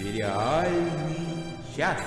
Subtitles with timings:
[0.00, 2.00] Сериальный час.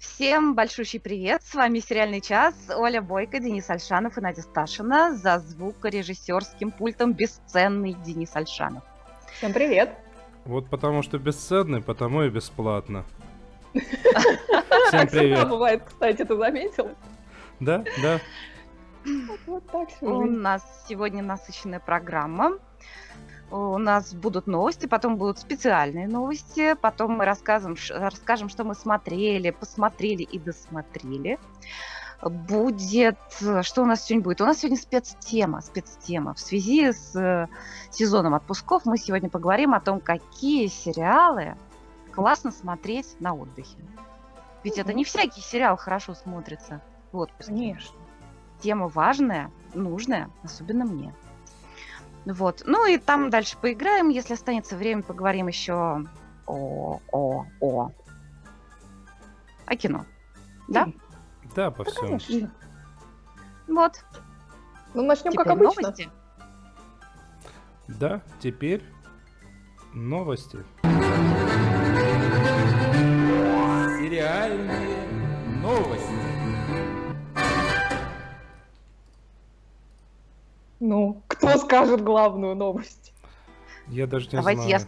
[0.00, 1.44] Всем большущий привет!
[1.44, 2.56] С вами «Сериальный час».
[2.74, 5.16] Оля Бойко, Денис Альшанов и Надя Сташина.
[5.16, 8.82] За звукорежиссерским пультом бесценный Денис Альшанов.
[9.36, 9.90] Всем привет!
[10.46, 13.04] Вот потому что бесценный, потому и бесплатно.
[13.72, 15.48] Всем привет!
[15.48, 16.90] бывает, кстати, ты заметил?
[17.62, 18.20] Да, да.
[19.46, 22.58] Вот так У нас сегодня насыщенная программа.
[23.52, 29.50] У нас будут новости, потом будут специальные новости, потом мы расскажем, расскажем, что мы смотрели,
[29.50, 31.38] посмотрели и досмотрели.
[32.20, 33.18] Будет...
[33.62, 34.40] Что у нас сегодня будет?
[34.40, 36.34] У нас сегодня спецтема, спецтема.
[36.34, 37.48] В связи с э,
[37.90, 41.56] сезоном отпусков мы сегодня поговорим о том, какие сериалы
[42.12, 43.76] классно смотреть на отдыхе.
[44.64, 46.80] Ведь это не всякий сериал хорошо смотрится
[47.12, 47.52] в отпуске.
[47.52, 47.96] Конечно.
[48.60, 51.14] Тема важная, нужная, особенно мне.
[52.24, 52.62] Вот.
[52.64, 54.08] Ну и там дальше поиграем.
[54.08, 56.04] Если останется время, поговорим еще
[56.46, 57.90] о, о, о,
[59.66, 60.06] о кино.
[60.68, 60.88] Да?
[61.56, 62.18] Да, по всему.
[62.18, 62.50] Конечно.
[63.68, 64.04] Вот.
[64.94, 65.82] Ну, начнем теперь как обычно.
[65.82, 66.10] Новости.
[67.88, 68.82] Да, теперь
[69.92, 70.64] новости.
[73.98, 75.08] Сериальные
[75.60, 76.21] новости.
[80.84, 83.14] Ну, кто скажет главную новость?
[83.86, 84.80] Я даже не Давайте знаю.
[84.80, 84.86] я...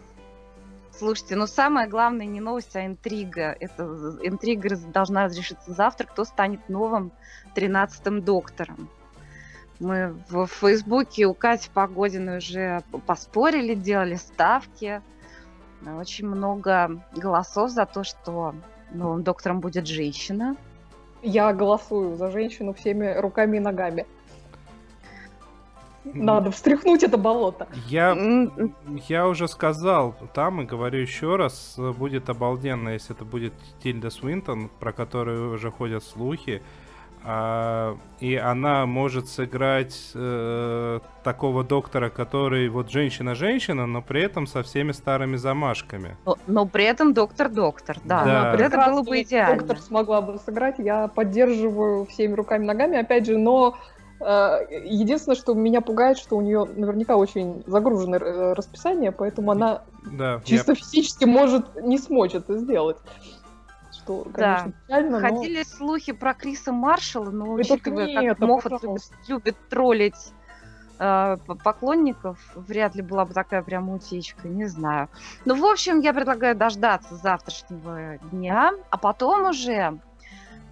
[0.91, 3.55] Слушайте, ну самое главное не новость, а интрига.
[3.61, 7.13] Это интрига должна разрешиться завтра, кто станет новым
[7.53, 8.89] тринадцатым доктором.
[9.79, 15.01] Мы в Фейсбуке у Кати Погодиной уже поспорили, делали ставки.
[15.97, 18.53] Очень много голосов за то, что
[18.91, 20.57] новым доктором будет женщина.
[21.21, 24.05] Я голосую за женщину всеми руками и ногами.
[26.13, 27.67] Надо встряхнуть это болото.
[27.87, 28.17] Я,
[29.07, 34.69] я уже сказал там и говорю еще раз, будет обалденно, если это будет Тильда Свинтон,
[34.79, 36.61] про которую уже ходят слухи.
[37.27, 44.61] А, и она может сыграть э, такого доктора, который вот женщина-женщина, но при этом со
[44.61, 46.17] всеми старыми замашками.
[46.23, 48.23] Но, но при этом доктор-доктор, да.
[48.23, 48.53] да.
[48.53, 49.57] При этом было бы идеально.
[49.57, 53.75] Доктор смогла бы сыграть, я поддерживаю всеми руками-ногами, опять же, но
[54.19, 60.41] единственное, что меня пугает, что у нее наверняка очень загруженное э, расписание, поэтому она да,
[60.45, 60.75] чисто я...
[60.75, 62.97] физически может не смочь это сделать.
[63.91, 64.73] Что, конечно, да.
[64.87, 65.77] печально, Ходили но...
[65.77, 70.33] слухи про Криса Маршалла, но учитывая, нет, как Моффат любит, любит троллить
[70.99, 75.09] э, поклонников, вряд ли была бы такая прям утечка, не знаю.
[75.43, 79.99] Ну, в общем, я предлагаю дождаться завтрашнего дня, а потом уже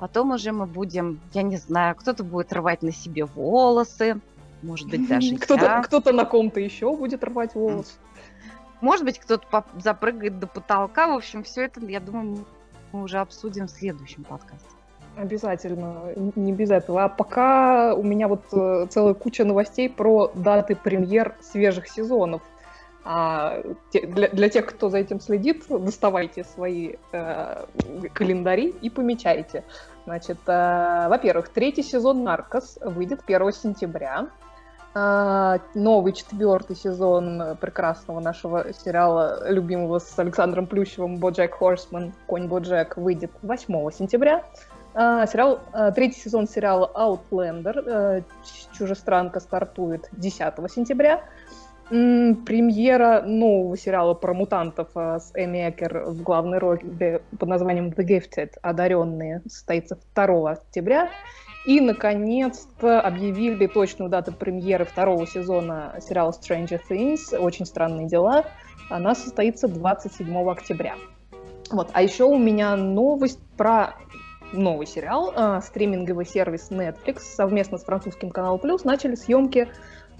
[0.03, 4.19] Потом уже мы будем, я не знаю, кто-то будет рвать на себе волосы,
[4.61, 5.81] может быть, даже кто-то, я.
[5.81, 7.93] Кто-то на ком-то еще будет рвать волосы.
[8.81, 11.07] Может быть, кто-то запрыгает до потолка.
[11.07, 12.43] В общем, все это, я думаю,
[12.91, 14.67] мы уже обсудим в следующем подкасте.
[15.15, 17.05] Обязательно, не без этого.
[17.05, 22.41] А пока у меня вот э, целая куча новостей про даты премьер свежих сезонов.
[23.05, 23.61] А
[23.93, 27.65] для, для тех, кто за этим следит, доставайте свои э,
[28.13, 29.63] календари и помечайте.
[30.05, 34.27] Значит, э, во-первых, третий сезон «Наркос» выйдет 1 сентября.
[34.95, 42.97] Э, новый четвертый сезон прекрасного нашего сериала, любимого с Александром Плющевым, «Боджек Хорсман», «Конь Боджек»
[42.97, 44.43] выйдет 8 сентября.
[44.93, 48.23] Uh, сериал, uh, третий сезон сериала Outlander, uh,
[48.77, 51.23] Чужестранка, стартует 10 сентября.
[51.89, 58.05] Премьера нового сериала про мутантов а, с Эми Экер в главной роли под названием The
[58.05, 61.09] Gifted, Одаренные, состоится 2 октября.
[61.65, 68.45] И, наконец-то, объявили точную дату премьеры второго сезона сериала Stranger Things «Очень странные дела».
[68.89, 70.95] Она состоится 27 октября.
[71.69, 71.89] Вот.
[71.93, 73.95] А еще у меня новость про
[74.51, 75.33] новый сериал.
[75.35, 79.69] А, стриминговый сервис Netflix совместно с французским каналом Плюс начали съемки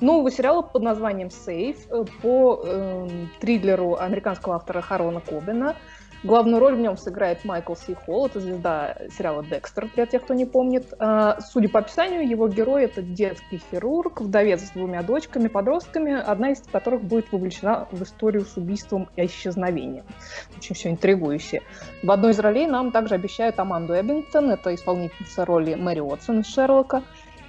[0.03, 3.07] нового сериала под названием «Сейф» э, по э,
[3.39, 5.75] триллеру американского автора Харона Кобина.
[6.23, 10.33] Главную роль в нем сыграет Майкл Си Холл, это звезда сериала «Декстер», для тех, кто
[10.33, 10.93] не помнит.
[10.97, 16.51] А, судя по описанию, его герой— это детский хирург, вдовец с двумя дочками, подростками, одна
[16.51, 20.05] из которых будет вовлечена в историю с убийством и исчезновением.
[20.55, 21.61] Очень все интригующе.
[22.01, 26.47] В одной из ролей нам также обещают Аманду Эббингтон, это исполнительница роли Мэри Уотсон из
[26.47, 27.03] «Шерлока»,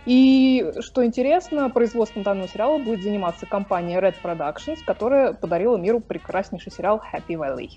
[0.07, 6.73] и, что интересно, производством данного сериала будет заниматься компания Red Productions, которая подарила миру прекраснейший
[6.73, 7.71] сериал Happy Valley.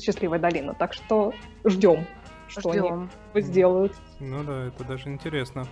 [0.00, 0.74] Счастливая долина.
[0.74, 1.32] Так что
[1.64, 2.06] ждем.
[2.48, 3.10] что Ждем.
[3.34, 3.92] они сделают.
[4.20, 5.66] Ну да, это даже интересно.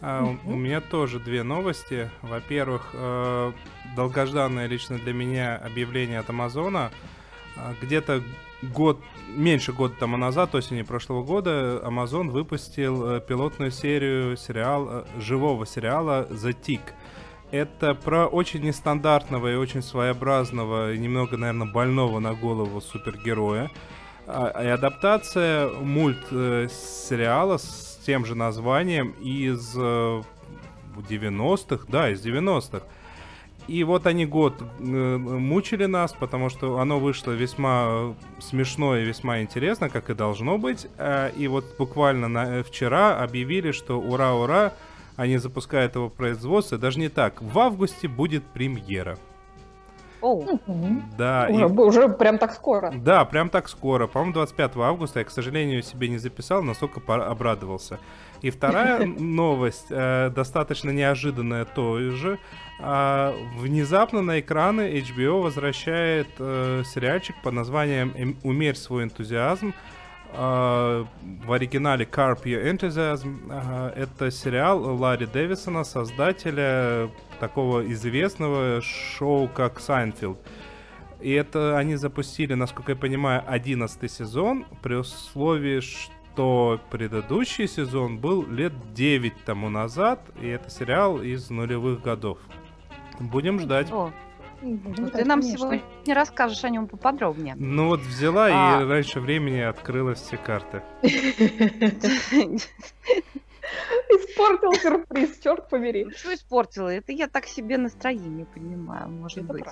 [0.00, 2.10] А, у, у меня тоже две новости.
[2.22, 3.52] Во-первых, э,
[3.96, 6.90] долгожданное лично для меня объявление от Амазона.
[7.56, 8.22] А, где-то
[8.62, 15.04] год, меньше года тому назад, осенью прошлого года, Amazon выпустил э, пилотную серию сериал, э,
[15.20, 16.80] живого сериала The Tick.
[17.50, 23.70] Это про очень нестандартного и очень своеобразного, и немного, наверное, больного на голову супергероя.
[24.26, 32.86] А, и адаптация мультсериала с тем же названием из 90-х, да, из 90-х.
[33.68, 39.40] И вот они год э, мучили нас, потому что оно вышло весьма смешно и весьма
[39.40, 40.86] интересно, как и должно быть.
[40.98, 44.72] Э, и вот буквально на, э, вчера объявили, что ура-ура,
[45.16, 46.78] они запускают его производство.
[46.78, 49.18] Даже не так, в августе будет премьера.
[50.22, 51.02] Oh.
[51.18, 51.48] Да.
[51.50, 51.68] Уже, и...
[51.68, 52.92] уже прям так скоро.
[52.94, 54.06] Да, прям так скоро.
[54.06, 55.18] По-моему, 25 августа.
[55.18, 57.98] Я, к сожалению, себе не записал, настолько обрадовался.
[58.42, 62.38] И вторая новость, достаточно неожиданная тоже.
[62.84, 69.72] А, внезапно на экраны HBO возвращает э, сериальчик под названием «Умерь свой энтузиазм».
[70.32, 71.04] Э,
[71.44, 73.38] в оригинале «Curb Your Enthusiasm».
[73.48, 80.40] Э, это сериал Ларри Дэвисона, создателя такого известного шоу, как «Сайнфилд».
[81.20, 86.12] И это они запустили, насколько я понимаю, 11 сезон, при условии, что
[86.90, 92.38] предыдущий сезон был лет 9 тому назад, и это сериал из нулевых годов.
[93.20, 93.90] Будем ждать.
[93.92, 94.12] О,
[94.62, 95.58] Будем Ты нам конечно.
[95.58, 97.56] сегодня расскажешь о нем поподробнее.
[97.58, 98.82] Ну вот взяла а...
[98.82, 100.82] и раньше времени открыла все карты.
[104.10, 106.10] Испортил сюрприз, черт побери.
[106.16, 106.88] Что испортила?
[106.88, 109.64] Это я так себе настроение понимаю, может быть.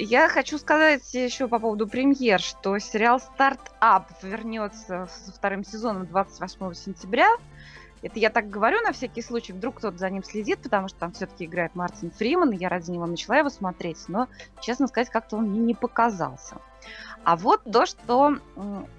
[0.00, 6.72] Я хочу сказать еще по поводу премьер, что сериал «Стартап» вернется со вторым сезоном 28
[6.74, 7.28] сентября.
[8.02, 11.12] Это я так говорю на всякий случай, вдруг кто-то за ним следит, потому что там
[11.12, 14.28] все-таки играет Мартин Фриман, и я ради него начала его смотреть, но,
[14.60, 16.58] честно сказать, как-то он мне не показался.
[17.24, 18.38] А вот то, что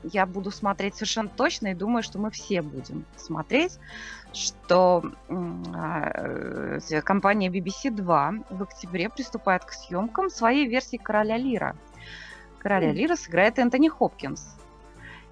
[0.03, 3.79] я буду смотреть совершенно точно, и думаю, что мы все будем смотреть,
[4.33, 11.75] что а, э, компания BBC 2 в октябре приступает к съемкам своей версии «Короля Лира».
[12.59, 14.57] «Короля Лира» сыграет Энтони Хопкинс.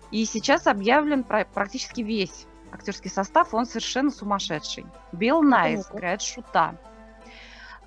[0.10, 4.86] И сейчас объявлен практически весь актерский состав, он совершенно сумасшедший.
[5.12, 6.76] Билл Найи играет Шута.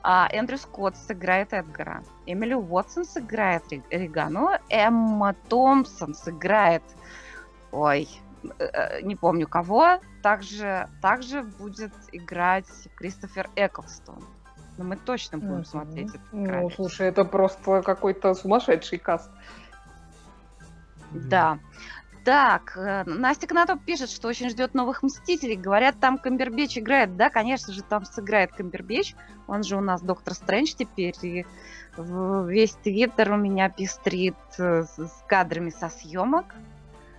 [0.03, 2.03] А, Эндрю Скотт сыграет Эдгара.
[2.27, 4.51] Эмили Уотсон сыграет Регану.
[4.69, 6.83] Эмма Томпсон сыграет...
[7.71, 8.09] Ой,
[8.59, 10.01] э, э, не помню кого.
[10.23, 12.67] Также, также будет играть
[12.97, 14.25] Кристофер Эклстон.
[14.79, 15.65] Но мы точно будем mm-hmm.
[15.67, 19.31] смотреть этот Ну, слушай, это просто какой-то сумасшедший каст.
[21.11, 21.59] Да.
[22.25, 25.57] Так, э, Настя Конотоп пишет, что очень ждет новых Мстителей.
[25.57, 27.17] Говорят, там Камбербеч играет.
[27.17, 29.15] Да, конечно же, там сыграет Камбербеч.
[29.47, 31.15] Он же у нас Доктор Стрэндж теперь.
[31.23, 31.47] И
[31.97, 36.55] весь твиттер у меня пестрит э, с кадрами со съемок.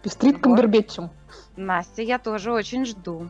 [0.03, 0.43] Пестрит вот.
[0.43, 1.09] Камбербечем.
[1.55, 3.27] Настя, я тоже очень жду.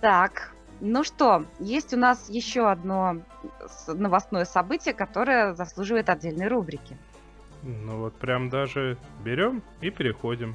[0.00, 3.18] Так, ну что, есть у нас еще одно
[3.86, 6.96] новостное событие, которое заслуживает отдельной рубрики.
[7.66, 10.54] Ну вот прям даже берем и переходим.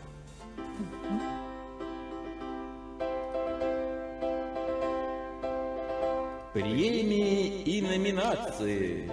[6.53, 9.11] Премии и номинации.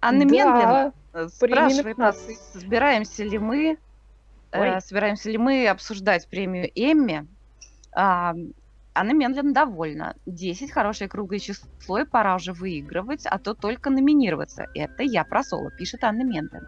[0.00, 3.76] Анна да, Мендлин э, спрашивает нас, собираемся ли мы,
[4.52, 7.26] э, собираемся ли мы обсуждать премию Эмми.
[7.92, 8.34] А,
[9.00, 10.14] Анна Мендлин довольна.
[10.26, 14.66] 10 хорошее круглое число, и пора уже выигрывать, а то только номинироваться.
[14.74, 16.66] Это я про соло, пишет Анна Мендлин.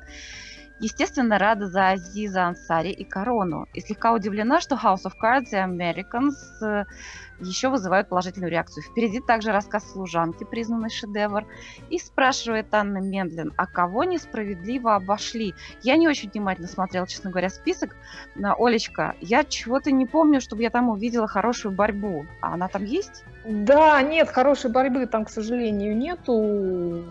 [0.81, 3.67] Естественно, рада за Азиза Ансари и Корону.
[3.75, 6.33] И слегка удивлена, что House of Cards и Americans
[6.63, 6.85] э,
[7.39, 8.85] еще вызывают положительную реакцию.
[8.85, 11.45] Впереди также рассказ служанки, признанный шедевр.
[11.91, 15.55] И спрашивает Анна Мендлин, а кого несправедливо обошли?
[15.83, 17.95] Я не очень внимательно смотрела, честно говоря, список.
[18.37, 22.25] Олечка, я чего-то не помню, чтобы я там увидела хорошую борьбу.
[22.41, 23.25] А она там есть?
[23.45, 27.05] Да, нет, хорошей борьбы там, к сожалению, нету.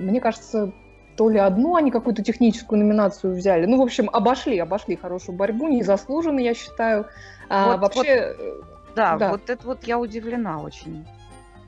[0.00, 0.72] Мне кажется,
[1.20, 3.66] то ли одну, они какую-то техническую номинацию взяли.
[3.66, 7.08] Ну, в общем, обошли, обошли хорошую борьбу, незаслуженно, я считаю.
[7.50, 8.34] А, вот, вообще...
[8.38, 11.06] Вот, да, да, вот это вот я удивлена очень.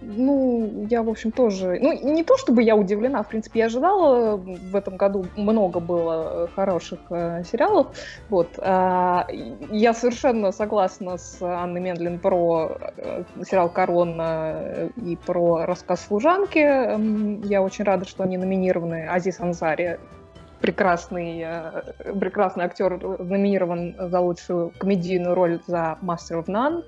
[0.02, 1.78] Ну, я, в общем, тоже...
[1.80, 6.48] Ну, не то чтобы я удивлена, в принципе, я ожидала, в этом году много было
[6.54, 7.96] хороших э, сериалов,
[8.28, 8.48] вот.
[8.58, 9.22] Э,
[9.70, 16.58] я совершенно согласна с Анной Мендлин про э, сериал «Корона» и про рассказ служанки.
[17.46, 19.06] Я очень рада, что они номинированы.
[19.08, 19.98] Азиз Ансари
[20.62, 21.82] прекрасный, э,
[22.18, 26.84] прекрасный актер номинирован за лучшую комедийную роль за Master of None.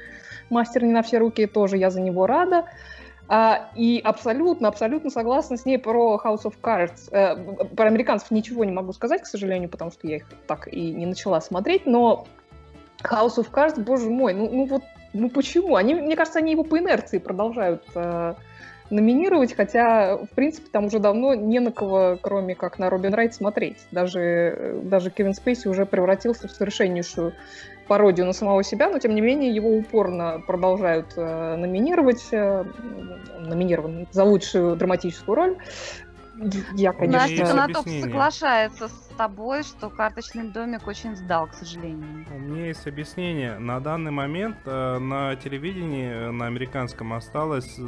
[0.48, 2.64] Мастер не на все руки, тоже я за него рада.
[3.26, 7.10] А, и абсолютно, абсолютно согласна с ней про House of Cards.
[7.10, 7.36] Э,
[7.74, 11.06] про американцев ничего не могу сказать, к сожалению, потому что я их так и не
[11.06, 12.26] начала смотреть, но
[13.02, 14.82] House of Cards, боже мой, ну, ну вот,
[15.14, 15.76] ну почему?
[15.76, 18.34] Они, мне кажется, они его по инерции продолжают э,
[18.90, 23.34] номинировать, хотя, в принципе, там уже давно не на кого, кроме как на Робин Райт,
[23.34, 23.78] смотреть.
[23.90, 27.32] Даже, э, даже Кевин Спейси уже превратился в совершеннейшую
[27.86, 32.64] пародию на самого себя, но тем не менее его упорно продолжают э, номинировать, э,
[33.40, 35.56] номинирован за лучшую драматическую роль.
[36.74, 37.20] Я, конечно...
[37.20, 42.26] Настя Конотоп соглашается с тобой, что карточный домик очень сдал, к сожалению.
[42.34, 43.58] У меня есть объяснение.
[43.58, 47.82] На данный момент э, на телевидении, э, на американском, осталось э,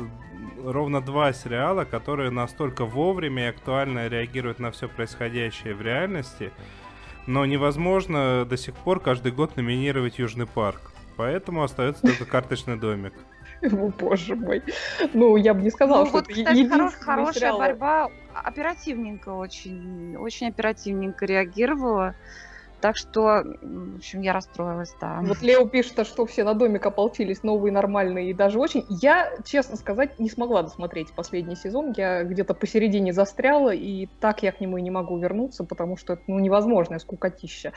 [0.65, 6.53] ровно два сериала, которые настолько вовремя и актуально реагируют на все происходящее в реальности,
[7.27, 10.93] но невозможно до сих пор каждый год номинировать Южный парк.
[11.17, 13.15] Поэтому остается только карточный домик.
[13.63, 14.63] О, боже мой.
[15.15, 17.59] Ну, я бы не сказала, ну, что вот, это кстати, хорош, хорошая сериал.
[17.59, 22.15] борьба, оперативненько очень, очень оперативненько реагировала.
[22.81, 25.21] Так что, в общем, я расстроилась, да.
[25.23, 28.85] Вот Лео пишет, что все на домик ополчились, новые, нормальные и даже очень.
[28.89, 31.95] Я, честно сказать, не смогла досмотреть последний сезон.
[31.97, 36.15] Я где-то посередине застряла, и так я к нему и не могу вернуться, потому что
[36.15, 37.73] это ну, невозможное скукотища.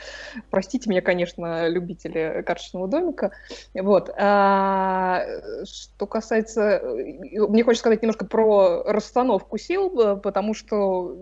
[0.50, 3.32] Простите меня, конечно, любители карточного домика.
[3.74, 4.10] Вот.
[4.18, 5.22] А,
[5.64, 6.82] что касается...
[6.84, 11.16] Мне хочется сказать немножко про расстановку сил, потому что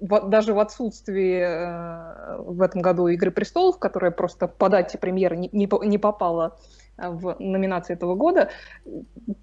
[0.00, 5.98] даже в отсутствии э, в этом году «Игры престолов», которая просто по дате премьеры не,
[5.98, 6.58] попала
[6.96, 8.50] в номинации этого года,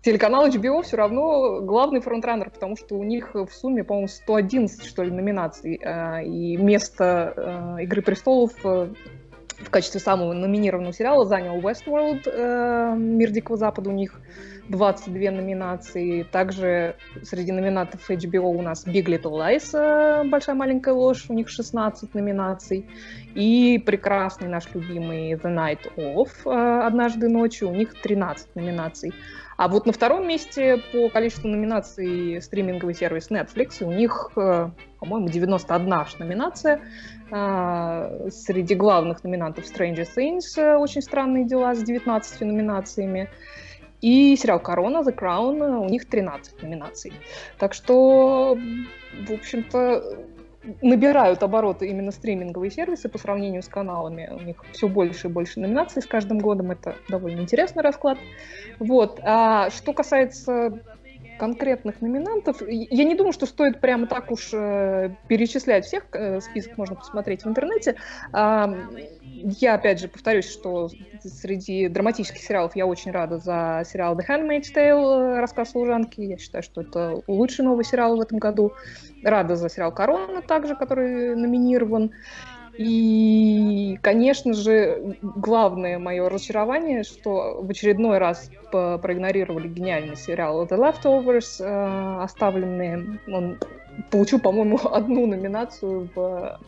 [0.02, 5.04] телеканал HBO все равно главный фронтранер, потому что у них в сумме, по-моему, 111, что
[5.04, 5.82] ли, номинаций.
[6.24, 8.54] И место «Игры престолов»
[9.60, 13.90] в качестве самого номинированного сериала занял Westworld, «Мир Дикого Запада».
[13.90, 14.20] У них
[14.70, 16.24] 22 номинации.
[16.24, 22.14] Также среди номинатов HBO у нас Big Little Lies, Большая маленькая ложь, у них 16
[22.14, 22.86] номинаций.
[23.36, 29.14] И прекрасный наш любимый The Night Of, Однажды ночью, у них 13 номинаций.
[29.58, 35.30] А вот на втором месте по количеству номинаций стриминговый сервис Netflix, у них, э, по-моему,
[35.30, 35.90] 91
[36.20, 36.82] номинация.
[37.32, 43.30] А, среди главных номинантов Stranger Things, э, очень странные дела с 19 номинациями.
[44.02, 47.14] И сериал «Корона», «The Crown», у них 13 номинаций.
[47.58, 50.04] Так что, в общем-то,
[50.82, 54.30] набирают обороты именно стриминговые сервисы по сравнению с каналами.
[54.32, 56.72] У них все больше и больше номинаций с каждым годом.
[56.72, 58.18] Это довольно интересный расклад.
[58.80, 59.20] Вот.
[59.24, 60.80] А что касается
[61.38, 62.62] конкретных номинантов.
[62.68, 67.44] Я не думаю, что стоит прямо так уж э, перечислять всех, э, список можно посмотреть
[67.44, 67.96] в интернете.
[68.34, 68.68] Э,
[69.22, 70.90] я, опять же, повторюсь, что
[71.24, 76.22] среди драматических сериалов я очень рада за сериал The Handmaid's Tale, э, рассказ служанки.
[76.22, 78.74] Я считаю, что это лучший новый сериал в этом году.
[79.24, 82.12] Рада за сериал Корона также, который номинирован.
[82.78, 91.64] И, конечно же, главное мое разочарование, что в очередной раз проигнорировали гениальный сериал The Leftovers,
[91.64, 93.20] э, оставленные.
[93.28, 93.58] Он
[94.12, 96.60] получил, по-моему, одну номинацию в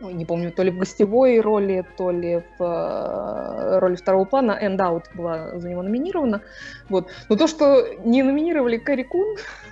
[0.00, 4.58] не помню, то ли в гостевой роли, то ли в э, роли второго плана.
[4.60, 6.40] End Out была за него номинирована.
[6.88, 7.08] Вот.
[7.28, 9.36] Но то, что не номинировали Кэрри Кун,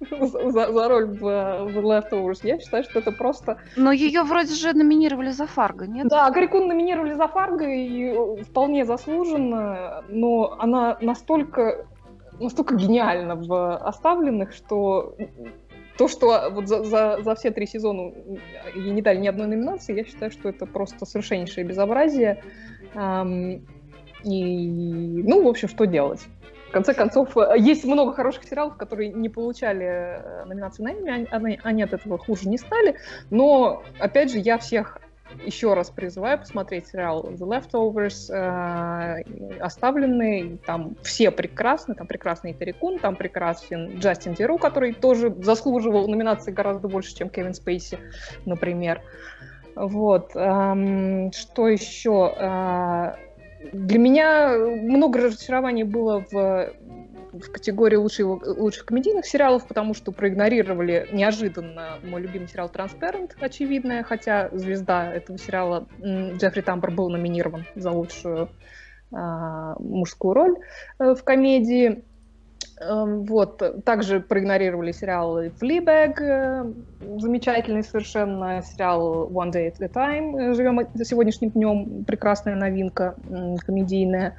[0.10, 2.40] за, за роль в, в Leftovers.
[2.42, 3.58] Я считаю, что это просто...
[3.76, 6.08] Но ее вроде же номинировали за Фарго, нет?
[6.08, 11.86] Да, Гаррикун номинировали за Фарго, и вполне заслуженно, но она настолько,
[12.38, 15.16] настолько гениальна в «Оставленных», что
[15.96, 18.12] то, что вот за, за, за все три сезона
[18.74, 22.42] ей не дали ни одной номинации, я считаю, что это просто совершеннейшее безобразие.
[22.94, 23.66] Эм,
[24.22, 26.20] и, ну, в общем, что делать?
[26.68, 31.28] В конце концов, э, есть много хороших сериалов, которые не получали э, номинацию на Эмми,
[31.30, 32.96] они, они от этого хуже не стали.
[33.30, 34.98] Но, опять же, я всех
[35.44, 42.72] еще раз призываю посмотреть сериал The Leftovers, э, оставленный, там все прекрасны, там прекрасный Этери
[42.72, 47.98] Кун, там прекрасен Джастин Деру, который тоже заслуживал номинации гораздо больше, чем Кевин Спейси,
[48.44, 49.02] например.
[49.74, 50.30] Вот.
[50.34, 53.14] Эм, что еще?
[53.72, 56.72] Для меня много разочарований было в,
[57.32, 64.02] в категории лучших, лучших комедийных сериалов, потому что проигнорировали неожиданно мой любимый сериал «Транспарент», очевидное,
[64.02, 68.48] хотя звезда этого сериала Джеффри Тампер был номинирован за лучшую
[69.12, 70.56] э, мужскую роль
[70.98, 72.04] э, в комедии.
[72.80, 73.62] Эм, вот.
[73.84, 76.72] Также проигнорировали сериал Fleabag, э,
[77.18, 83.16] замечательный совершенно сериал One Day at a Time, живем за сегодняшним днем, прекрасная новинка
[83.64, 84.34] комедийная.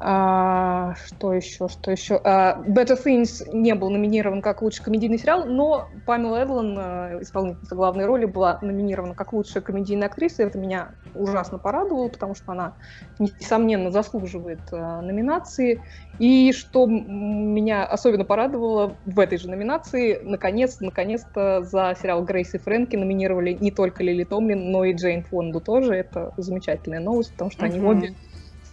[0.00, 2.20] А, что еще, что еще?
[2.22, 7.74] А, Better Things не был номинирован как лучший комедийный сериал, но Памела Эдлан, э, исполнительница
[7.74, 12.52] главной роли, была номинирована как лучшая комедийная актриса, и это меня ужасно порадовало, потому что
[12.52, 12.76] она,
[13.18, 15.82] несомненно, заслуживает а, номинации.
[16.18, 22.58] И что меня особенно порадовало в этой же номинации, наконец, наконец-то за сериал Грейс и
[22.58, 25.94] Фрэнки номинировали не только Лили Томлин, но и Джейн Фонду тоже.
[25.94, 28.14] Это замечательная новость, потому что они обе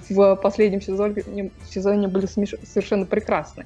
[0.10, 3.66] в последнем сезоне, сезоне были совершенно прекрасны.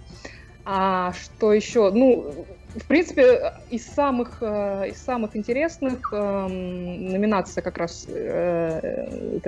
[0.66, 1.90] А что еще?
[1.92, 9.40] Ну, в принципе, из самых, э, из самых интересных э, номинация как раз э,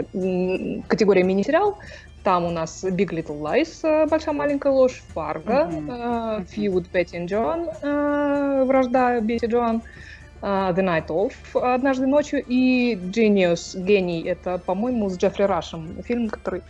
[0.87, 1.77] категория мини-сериал.
[2.23, 6.41] Там у нас Big Little Lies, э, Большая маленькая ложь, Фарго, mm-hmm.
[6.41, 10.10] э, Feud, Бетти и Джон, э, Вражда Бетти Джон, Uh,
[10.41, 16.63] The Night Of однажды ночью и Genius, Гений, это, по-моему, с Джеффри Рашем фильм, который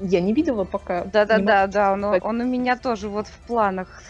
[0.00, 1.04] я не видела пока.
[1.04, 4.02] Да-да-да, да, он, он у меня тоже вот в планах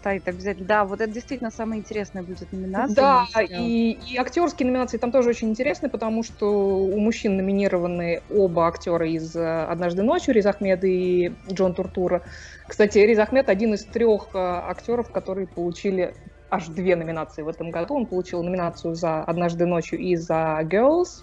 [0.00, 0.66] стоит обязательно.
[0.66, 2.94] Да, вот это действительно самая интересная будет номинация.
[2.94, 8.68] Да, и, и актерские номинации там тоже очень интересны, потому что у мужчин номинированы оба
[8.68, 12.22] актера из «Однажды ночью», Риз Ахмед и Джон Туртура.
[12.66, 16.14] Кстати, Риз Ахмед один из трех э, актеров, которые получили
[16.52, 17.94] аж две номинации в этом году.
[17.94, 21.22] Он получил номинацию за «Однажды ночью» и за «Girls».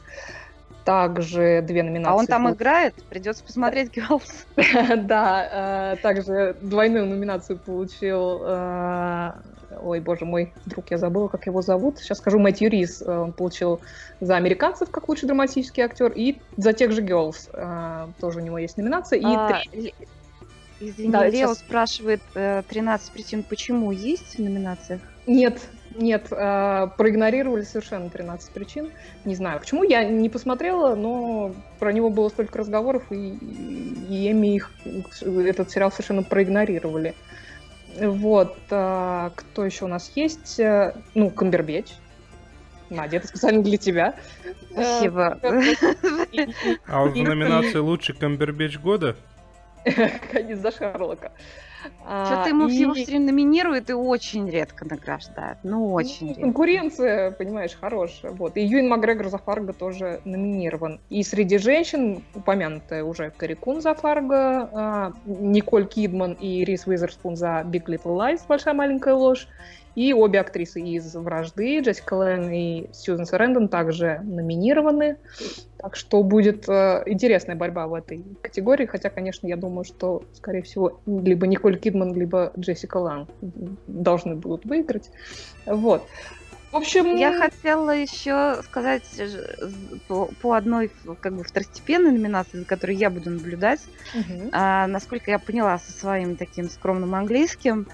[0.86, 2.12] Также две номинации.
[2.12, 2.95] А он там играет?
[3.09, 4.45] Придется посмотреть «Girls».
[5.03, 9.31] Да, э, также двойную номинацию получил э,
[9.83, 12.00] ой, боже мой, вдруг я забыла, как его зовут.
[12.00, 13.03] Сейчас скажу, Мэтью Рис.
[13.05, 13.81] Э, он получил
[14.19, 18.77] за «Американцев» как лучший драматический актер, и за тех же «Girls» тоже у него есть
[18.77, 19.19] номинация.
[19.19, 19.62] И а.
[20.81, 21.59] Извини, да, Лео сейчас...
[21.59, 25.01] спрашивает 13 причин, почему есть в номинациях?
[25.29, 25.62] Нет,
[25.95, 28.89] нет, э, проигнорировали совершенно 13 причин.
[29.25, 29.84] Не знаю, почему.
[29.84, 33.38] Я не посмотрела, но про него было столько разговоров, и,
[34.10, 34.71] и Эми их,
[35.21, 37.13] этот сериал совершенно проигнорировали.
[37.99, 38.58] Вот.
[38.71, 40.60] А, кто еще у нас есть?
[40.60, 41.93] Э, ну, Камбербеч.
[42.89, 44.15] Надя, это специально для тебя.
[44.71, 45.38] Спасибо.
[46.88, 49.15] А вот в номинации «Лучший Камбербеч года»?
[50.32, 51.32] Конец за Шарлока.
[52.04, 52.74] Что-то ему и...
[52.74, 55.60] его все время номинируют и очень редко награждают.
[55.63, 56.42] Ну, очень ну, редко.
[56.42, 58.32] Конкуренция, понимаешь, хорошая.
[58.32, 58.58] Вот.
[58.58, 61.00] И Юин Макгрегор за Фарго тоже номинирован.
[61.10, 67.36] И среди женщин, упомянутая уже Кэрри Кун за Фарго, а, Николь Кидман и Рис Уизерспун
[67.36, 69.48] за Big Little Lies, Большая маленькая ложь,
[69.99, 75.17] и обе актрисы из «Вражды», Джессика Лэн и Сьюзен Сарендон, также номинированы.
[75.77, 80.62] Так что будет э, интересная борьба в этой категории, хотя, конечно, я думаю, что, скорее
[80.62, 83.27] всего, либо Николь Кидман, либо Джессика Лан
[83.88, 85.12] должны будут выиграть.
[85.65, 86.07] Вот.
[86.71, 87.15] В общем...
[87.15, 89.03] Я хотела еще сказать
[90.07, 93.81] по, по одной как бы второстепенной номинации, за которой я буду наблюдать.
[94.13, 94.49] Угу.
[94.51, 97.88] А, насколько я поняла со своим таким скромным английским,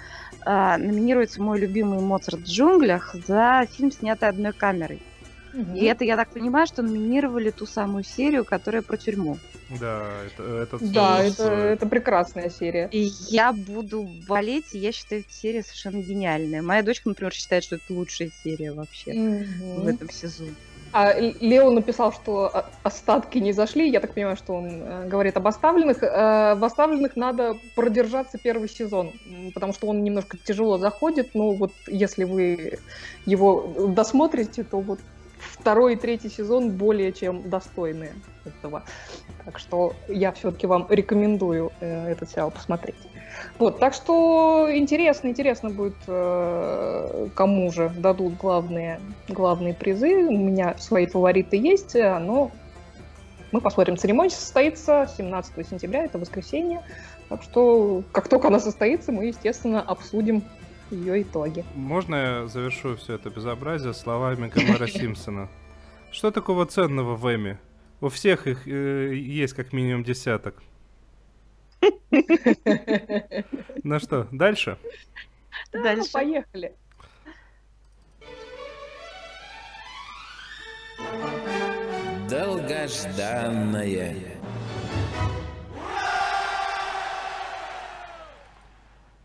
[0.45, 5.01] а, номинируется мой любимый Моцарт в джунглях за фильм, снятый одной камерой.
[5.53, 5.75] Угу.
[5.75, 9.37] И это, я так понимаю, что номинировали ту самую серию, которая про тюрьму.
[9.79, 12.87] Да, это, это, да, это, это прекрасная серия.
[12.91, 16.61] И я буду болеть, и я считаю, эта серия совершенно гениальная.
[16.61, 19.81] Моя дочка, например, считает, что это лучшая серия вообще угу.
[19.81, 20.53] в этом сезоне.
[20.97, 22.49] А Лео написал, что
[22.81, 23.89] остатки не зашли.
[23.89, 26.01] Я так понимаю, что он э, говорит об оставленных.
[26.01, 29.11] Э, в оставленных надо продержаться первый сезон,
[29.53, 31.31] потому что он немножко тяжело заходит.
[31.33, 32.79] Но вот если вы
[33.25, 34.99] его досмотрите, то вот
[35.37, 38.13] второй и третий сезон более чем достойны
[38.45, 38.83] этого.
[39.43, 42.95] Так что я все-таки вам рекомендую э, этот сериал посмотреть.
[43.57, 50.25] Вот, так что интересно, интересно будет, э, кому же дадут главные, главные призы.
[50.27, 52.51] У меня свои фавориты есть, э, но
[53.51, 53.97] мы посмотрим.
[53.97, 56.83] Церемония состоится 17 сентября, это воскресенье.
[57.29, 60.43] Так что, как только она состоится, мы, естественно, обсудим
[60.91, 61.63] ее итоги.
[61.73, 65.49] Можно я завершу все это безобразие словами Гомера Симпсона?
[66.11, 67.57] Что такого ценного в Эми?
[68.01, 70.61] У всех их э, есть как минимум десяток.
[73.83, 74.77] Ну что, дальше?
[75.71, 76.11] Дальше.
[76.11, 76.75] Поехали.
[82.29, 84.15] Долгожданное.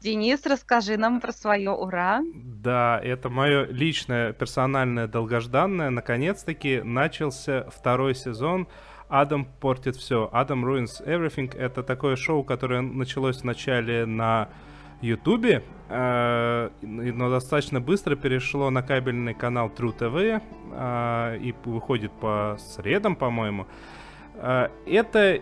[0.00, 2.22] Денис, расскажи нам про свое ура.
[2.34, 5.90] Да, это мое личное, персональное, долгожданное.
[5.90, 8.66] Наконец-таки начался второй сезон.
[9.10, 10.28] Адам портит все.
[10.32, 11.54] Адам ruins everything.
[11.56, 14.48] Это такое шоу, которое началось вначале на
[15.02, 20.42] Ютубе, э, но достаточно быстро перешло на кабельный канал True TV
[20.72, 23.66] э, и выходит по средам, по-моему.
[24.34, 25.40] Э, это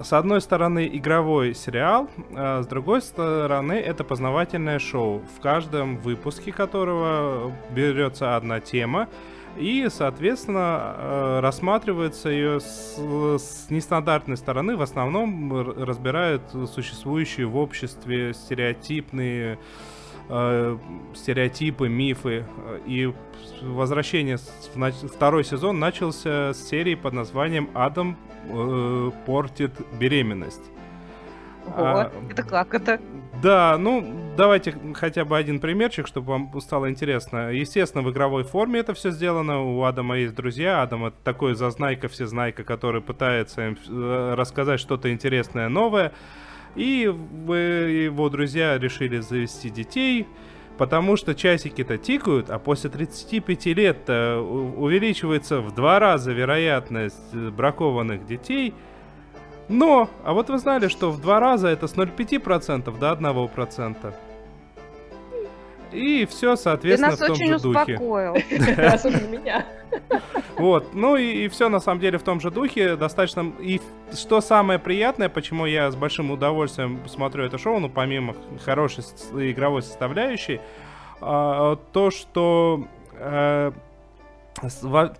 [0.00, 6.50] с одной стороны игровой сериал, а с другой стороны это познавательное шоу, в каждом выпуске
[6.52, 9.08] которого берется одна тема,
[9.58, 14.76] и, соответственно, э, рассматривается ее с, с нестандартной стороны.
[14.76, 16.42] В основном разбирают
[16.74, 19.58] существующие в обществе стереотипные
[20.28, 20.78] э,
[21.14, 22.44] стереотипы, мифы.
[22.86, 23.12] И
[23.62, 24.38] возвращение,
[25.14, 30.70] второй сезон начался с серии под названием «Адам э, портит беременность».
[31.66, 33.00] Вот, а, это как это?
[33.46, 34.04] Да, ну,
[34.36, 37.52] давайте хотя бы один примерчик, чтобы вам стало интересно.
[37.52, 39.62] Естественно, в игровой форме это все сделано.
[39.62, 40.82] У Адама есть друзья.
[40.82, 46.10] Адам это такой зазнайка, всезнайка, который пытается им э, рассказать что-то интересное, новое.
[46.74, 50.26] И его друзья решили завести детей,
[50.76, 58.74] потому что часики-то тикают, а после 35 лет увеличивается в два раза вероятность бракованных детей–
[59.68, 64.14] но, а вот вы знали, что в два раза это с 0,5% до 1%.
[65.92, 68.34] И все, соответственно, Ты нас в том очень же успокоил.
[68.50, 68.82] духе.
[68.82, 69.66] Особенно меня.
[70.58, 73.52] Вот, ну и, и все на самом деле в том же духе, достаточно...
[73.60, 73.80] И
[74.12, 79.82] что самое приятное, почему я с большим удовольствием смотрю это шоу, ну помимо хорошей игровой
[79.82, 80.60] составляющей,
[81.20, 83.72] а, то, что э,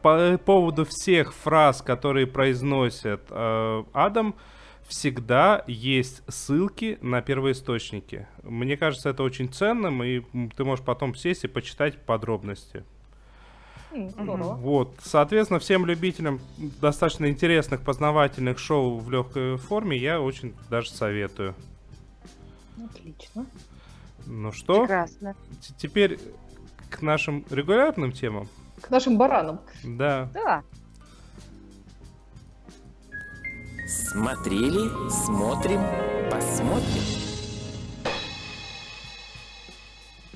[0.02, 4.34] по поводу всех фраз, которые произносит э, Адам,
[4.88, 8.26] всегда есть ссылки на первоисточники.
[8.42, 10.22] Мне кажется, это очень ценным, и
[10.56, 12.84] ты можешь потом сесть и почитать подробности.
[13.92, 14.54] Здорово.
[14.54, 16.40] Вот, соответственно, всем любителям
[16.80, 21.54] достаточно интересных, познавательных шоу в легкой форме я очень даже советую.
[22.84, 23.46] Отлично.
[24.26, 24.80] Ну что?
[24.80, 25.34] Прекрасно.
[25.78, 26.18] Теперь
[26.90, 28.48] к нашим регулярным темам.
[28.80, 29.60] К нашим баранам.
[29.84, 30.28] Да.
[30.34, 30.62] Да.
[33.86, 35.80] Смотрели, смотрим,
[36.30, 37.02] посмотрим.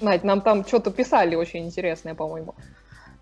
[0.01, 2.55] Надь, нам там что-то писали очень интересное, по-моему.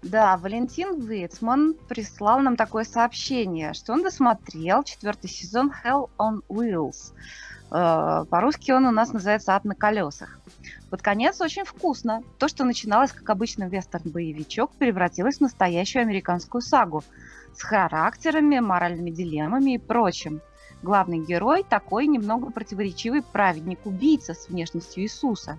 [0.03, 7.15] Да, Валентин Вейцман прислал нам такое сообщение, что он досмотрел четвертый сезон Hell on Wheels.
[7.71, 10.39] Э, по-русски он у нас называется «Ад на колесах».
[10.91, 12.23] Под конец очень вкусно.
[12.39, 17.05] То, что начиналось как обычный вестерн-боевичок, превратилось в настоящую американскую сагу
[17.55, 20.41] с характерами, моральными дилеммами и прочим.
[20.83, 25.59] Главный герой такой немного противоречивый праведник-убийца с внешностью Иисуса.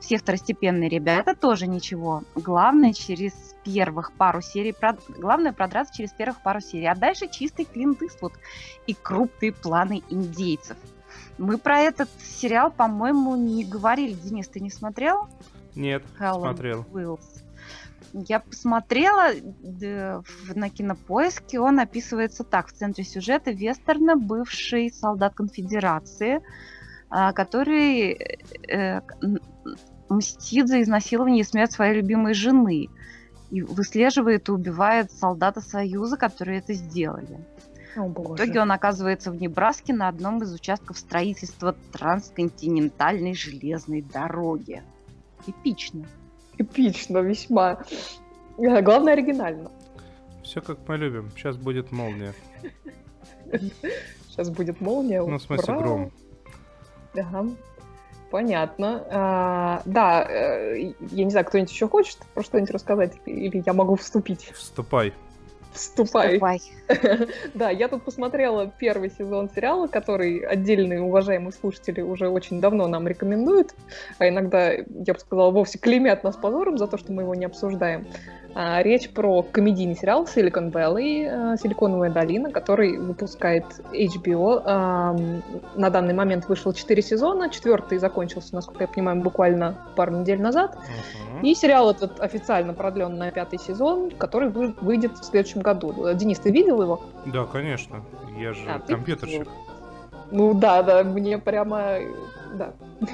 [0.00, 2.24] Все второстепенные ребята тоже ничего.
[2.34, 4.98] Главное через первых пару серий, прод...
[5.16, 8.32] главное продраться через первых пару серий, а дальше чистый Клинт Иствуд
[8.88, 10.76] и крупные планы индейцев–
[11.38, 14.12] мы про этот сериал, по-моему, не говорили.
[14.12, 15.28] Денис, ты не смотрел?
[15.74, 16.86] Нет, Helen смотрел.
[16.92, 17.42] Уиллс.
[18.12, 19.30] Я посмотрела
[19.62, 22.68] на кинопоиске, он описывается так.
[22.68, 26.42] В центре сюжета вестерна бывший солдат конфедерации,
[27.08, 28.18] а, который
[28.68, 29.00] э,
[30.10, 32.88] мстит за изнасилование и смерть своей любимой жены.
[33.50, 37.38] И выслеживает и убивает солдата Союза, которые это сделали.
[37.96, 44.82] О, В итоге он оказывается в Небраске на одном из участков строительства трансконтинентальной железной дороги.
[45.46, 46.06] Эпично.
[46.58, 47.82] Эпично, весьма.
[48.58, 49.70] Э, главное, оригинально.
[50.42, 51.30] Все как мы любим.
[51.36, 52.34] Сейчас будет молния.
[54.28, 55.22] Сейчас будет молния.
[55.22, 55.82] Ну, в смысле, Ура!
[55.82, 56.12] гром.
[57.14, 57.48] Ага.
[58.30, 59.04] Понятно.
[59.10, 63.96] А, да, э, я не знаю, кто-нибудь еще хочет про что-нибудь рассказать, или я могу
[63.96, 64.50] вступить?
[64.54, 65.12] Вступай.
[65.72, 66.34] Вступай.
[66.34, 66.60] Вступай.
[67.54, 73.08] да, я тут посмотрела первый сезон сериала, который отдельные уважаемые слушатели уже очень давно нам
[73.08, 73.74] рекомендуют,
[74.18, 77.46] а иногда, я бы сказала, вовсе клеймят нас позором за то, что мы его не
[77.46, 78.06] обсуждаем.
[78.54, 84.62] А, речь про комедийный сериал Silicon Valley, а, Силиконовая долина, который выпускает HBO.
[84.64, 85.16] А,
[85.74, 90.76] на данный момент вышел 4 сезона, четвертый закончился, насколько я понимаю, буквально пару недель назад.
[90.76, 91.42] Uh-huh.
[91.42, 96.14] И сериал этот официально продлен на пятый сезон, который выйдет в следующем году.
[96.14, 97.00] Денис, ты видел его?
[97.26, 98.02] Да, конечно.
[98.38, 99.48] Я же а, компьютерщик.
[100.30, 101.98] Ну да, да, мне прямо...
[102.54, 102.72] Да.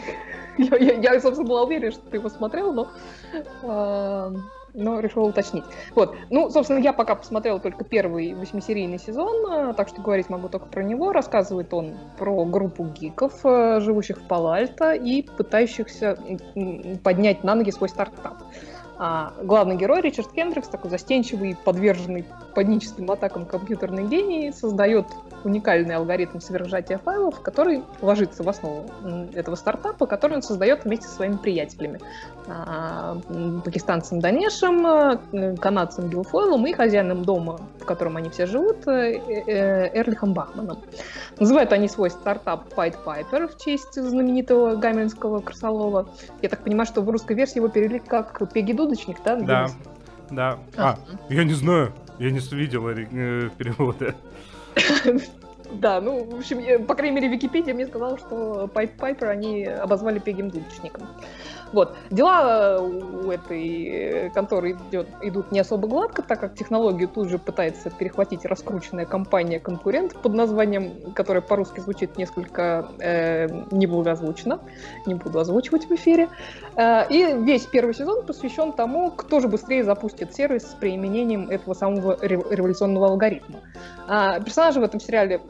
[0.58, 2.88] я, я, я, собственно, была уверена, что ты его смотрел, но...
[4.74, 5.64] но решил уточнить.
[5.94, 10.48] Вот, ну, собственно, я пока посмотрела только первый восьмисерийный сезон, э, так что говорить могу
[10.48, 11.12] только про него.
[11.12, 16.18] Рассказывает он про группу гиков, э, живущих в Палальто и пытающихся
[17.02, 18.42] поднять на ноги свой стартап.
[19.00, 25.06] А главный герой Ричард Хендрикс, такой застенчивый, подверженный паническим атакам компьютерный гений, создает
[25.44, 28.90] уникальный алгоритм содержания файлов, который ложится в основу
[29.34, 32.00] этого стартапа, который он создает вместе со своими приятелями.
[32.48, 33.18] А,
[33.64, 34.86] пакистанцем Данешем,
[35.32, 40.78] э, канадцем Гилфойлом и хозяином дома, в котором они все живут, э, э, Эрлихом Бахманом.
[41.38, 46.08] Называют они свой стартап Pied Piper в честь знаменитого гамельнского крысолова.
[46.42, 49.36] Я так понимаю, что в русской версии его перевели как Пеги Дудочник, да?
[49.36, 49.68] Да,
[50.30, 50.58] да.
[50.76, 50.98] А,
[51.28, 52.88] я не знаю, я не видел
[53.58, 54.14] перевода.
[55.70, 60.18] Да, ну, в общем, по крайней мере, Википедия мне сказала, что Пайп Пайпер они обозвали
[60.18, 61.06] Пегим Дудочником.
[61.72, 61.96] Вот.
[62.10, 67.90] Дела у этой конторы идет, идут не особо гладко, так как технологию тут же пытается
[67.90, 74.60] перехватить раскрученная компания-конкурент под названием, которое по-русски звучит несколько э, неблагозвучно,
[75.06, 76.28] не буду озвучивать в эфире.
[76.76, 81.74] Э, и весь первый сезон посвящен тому, кто же быстрее запустит сервис с применением этого
[81.74, 83.60] самого революционного алгоритма.
[84.08, 85.40] Э, персонажи в этом сериале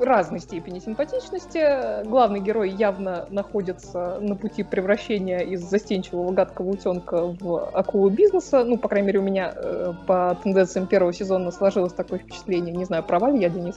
[0.00, 2.04] разной степени симпатичности.
[2.06, 8.64] Главный герой явно находится на пути превращения из застенчивого гадкого утенка в акулу бизнеса.
[8.64, 12.74] Ну, по крайней мере, у меня э, по тенденциям первого сезона сложилось такое впечатление.
[12.74, 13.76] Не знаю, права ли я, Денис?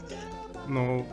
[0.67, 1.05] Ну,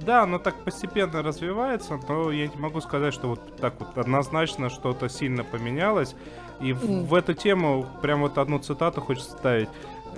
[0.00, 4.70] да, оно так постепенно развивается, но я не могу сказать, что вот так вот однозначно
[4.70, 6.14] что-то сильно поменялось.
[6.60, 6.74] И mm.
[6.74, 9.68] в, в эту тему прям вот одну цитату хочется ставить.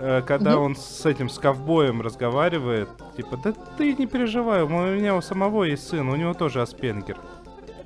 [0.04, 5.14] Э, когда он с этим, с ковбоем разговаривает, типа, да ты не переживай, у меня
[5.14, 7.18] у самого есть сын, у него тоже Аспенгер.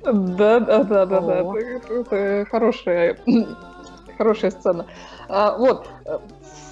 [0.03, 3.19] Да, да, да, да, да, это, это хорошая,
[4.17, 4.87] хорошая сцена.
[5.29, 5.87] А, вот,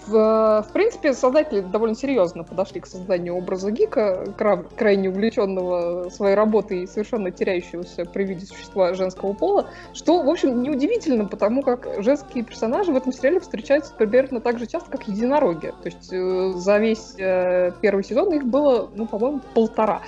[0.07, 6.35] в, в принципе, создатели довольно серьезно подошли к созданию образа гика, кра- крайне увлеченного своей
[6.35, 11.87] работой и совершенно теряющегося при виде существа женского пола, что, в общем, неудивительно, потому как
[11.99, 15.73] женские персонажи в этом сериале встречаются примерно так же часто, как единороги.
[15.81, 20.01] То есть э, за весь э, первый сезон их было, ну, по-моему, полтора.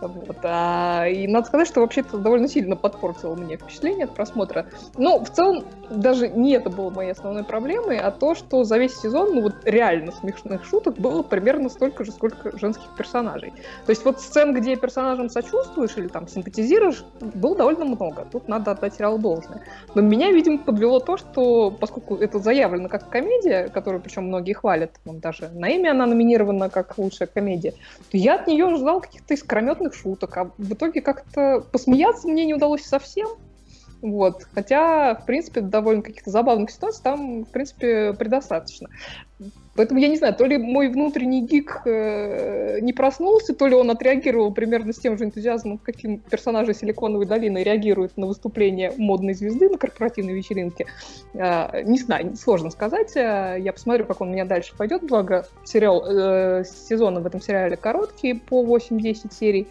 [0.00, 0.38] Вот.
[0.42, 4.66] А, и надо сказать, что вообще это довольно сильно подпортило мне впечатление от просмотра.
[4.96, 8.96] Но в целом даже не это было моей основной проблемой, а то, что за весь
[8.96, 13.52] сезон, ну, вот реально смешных шуток было примерно столько же, сколько женских персонажей.
[13.84, 18.26] То есть вот сцен, где персонажам сочувствуешь или там симпатизируешь, было довольно много.
[18.32, 19.60] Тут надо отдать сериалу должное.
[19.94, 24.92] Но меня, видимо, подвело то, что поскольку это заявлено как комедия, которую причем многие хвалят,
[25.04, 27.72] вон даже на имя она номинирована как лучшая комедия,
[28.10, 32.54] то я от нее ждал каких-то искрометных шуток, а в итоге как-то посмеяться мне не
[32.54, 33.28] удалось совсем.
[34.04, 34.44] Вот.
[34.54, 38.90] Хотя, в принципе, довольно каких-то забавных ситуаций там, в принципе, предостаточно.
[39.76, 43.90] Поэтому я не знаю, то ли мой внутренний гик э, не проснулся, то ли он
[43.90, 49.68] отреагировал примерно с тем же энтузиазмом, каким персонажи Силиконовой долины реагируют на выступление модной звезды
[49.68, 50.86] на корпоративной вечеринке.
[51.34, 53.16] Э, не знаю, сложно сказать.
[53.16, 55.02] Э, я посмотрю, как он у меня дальше пойдет.
[55.02, 59.66] Благо, сериал, э, сезоны в этом сериале короткие, по 8-10 серий.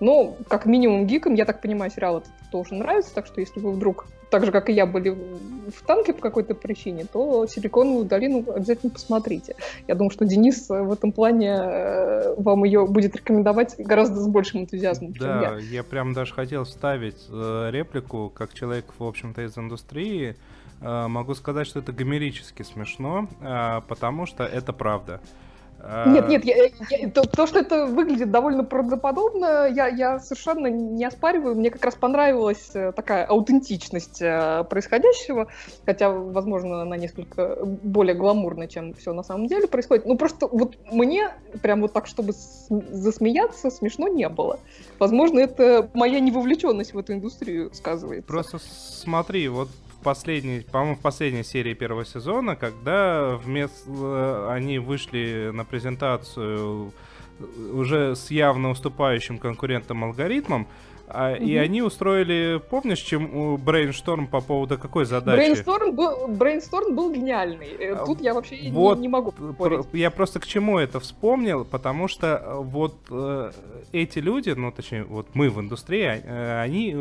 [0.00, 3.72] Но, как минимум, гиком, я так понимаю, сериал этот тоже нравится, так что если вы
[3.72, 8.44] вдруг так же, как и я, были в танке по какой-то причине, то Силиконовую долину
[8.50, 9.56] обязательно посмотрите.
[9.86, 14.62] Я думаю, что Денис в этом плане э, вам ее будет рекомендовать гораздо с большим
[14.62, 15.76] энтузиазмом, да, чем я.
[15.76, 20.36] я прям даже хотел вставить э, реплику, как человек, в общем-то, из индустрии,
[20.80, 23.28] э, могу сказать, что это гомерически смешно,
[23.88, 25.20] потому что это правда.
[25.78, 26.28] Нет, а.
[26.28, 31.54] нет, я, я, то, то, что это выглядит довольно правдоподобно, я, я совершенно не оспариваю.
[31.54, 35.46] Мне как раз понравилась э, такая аутентичность э, происходящего,
[35.86, 40.04] хотя, возможно, она несколько более гламурная, чем все на самом деле происходит.
[40.04, 41.30] Ну, просто вот мне
[41.62, 44.58] прям вот так, чтобы засмеяться, смешно не было.
[44.98, 48.26] Возможно, это моя невовлеченность в эту индустрию сказывается.
[48.26, 49.68] Просто смотри, вот
[50.02, 56.92] последней, по-моему, в последней серии первого сезона, когда вместо э, они вышли на презентацию
[57.72, 60.66] уже с явно уступающим конкурентом алгоритмом,
[61.10, 61.42] а, угу.
[61.42, 65.36] И они устроили, помнишь, там brainstorm по поводу какой задачи?
[65.36, 67.68] Brainstorm был, brainstorm был гениальный.
[67.78, 69.86] Э, а, тут я вообще вот не, не могу спорить.
[69.94, 73.52] Я просто к чему это вспомнил, потому что э, вот э,
[73.92, 76.94] эти люди, ну точнее, вот мы в индустрии, э, они,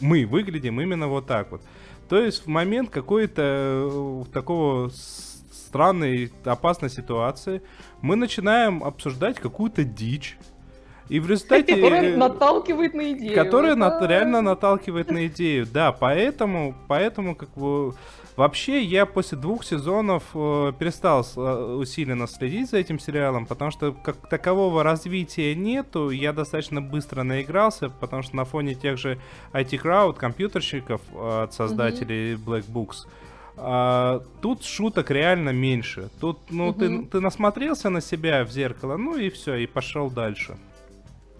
[0.00, 1.62] мы выглядим именно вот так вот.
[2.08, 7.62] То есть в момент какой-то э, такого странной, опасной ситуации
[8.00, 10.38] мы начинаем обсуждать какую-то дичь.
[11.08, 11.74] И в результате...
[11.74, 13.34] Которая наталкивает на идею.
[13.34, 15.92] Которая на, реально наталкивает на идею, да.
[15.92, 17.94] Поэтому, поэтому как бы...
[18.36, 23.92] Вообще, я после двух сезонов э, перестал э, усиленно следить за этим сериалом, потому что
[23.92, 26.10] как такового развития нету.
[26.10, 29.20] Я достаточно быстро наигрался, потому что на фоне тех же
[29.52, 32.44] IT Crowd, компьютерщиков э, от создателей mm-hmm.
[32.44, 33.06] Black Books,
[33.56, 36.10] а, тут шуток реально меньше.
[36.20, 36.80] Тут, ну, угу.
[36.80, 40.56] ты, ты насмотрелся на себя в зеркало, ну и все, и пошел дальше.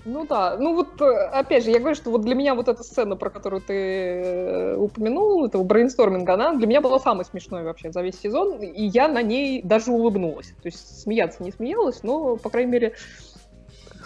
[0.04, 2.82] Ну да, ну вот э, опять же, я говорю, что вот для меня вот эта
[2.82, 7.90] сцена, про которую ты э, упомянул, этого брейнсторминга, она для меня была самой смешной вообще
[7.90, 10.48] за весь сезон, и я на ней даже улыбнулась.
[10.62, 12.94] То есть смеяться не смеялась, но, по крайней мере,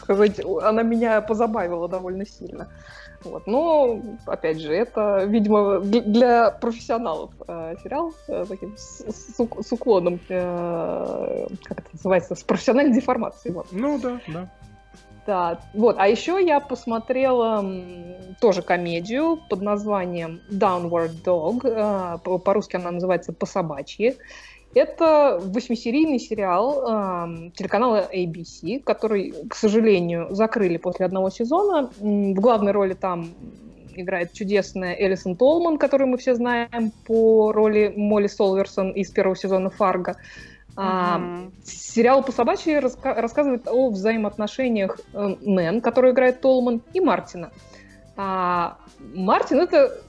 [0.00, 2.68] сказать, она меня позабавила довольно сильно.
[3.24, 3.46] Вот.
[3.46, 10.20] Но, опять же, это, видимо, для профессионалов э, сериал э, таким с, с, с уклоном,
[10.28, 13.54] э, как это называется, с профессиональной деформацией.
[13.54, 13.66] Вот.
[13.72, 14.48] Ну да, да.
[15.28, 15.96] Да, вот.
[15.98, 17.62] А еще я посмотрела
[18.40, 21.60] тоже комедию под названием Downward Dog.
[21.64, 24.16] Э, по-русски она называется «По собачьи».
[24.72, 31.90] Это восьмисерийный сериал э, телеканала ABC, который, к сожалению, закрыли после одного сезона.
[32.00, 33.28] В главной роли там
[33.96, 39.68] играет чудесная Элисон Толман, которую мы все знаем по роли Молли Солверсон из первого сезона
[39.68, 40.16] «Фарго».
[40.80, 41.20] А,
[41.64, 47.50] сериал по собачьи раска- рассказывает о взаимоотношениях э, Нэн, которую играет Толман, и Мартина.
[48.16, 48.78] А,
[49.12, 50.00] Мартин это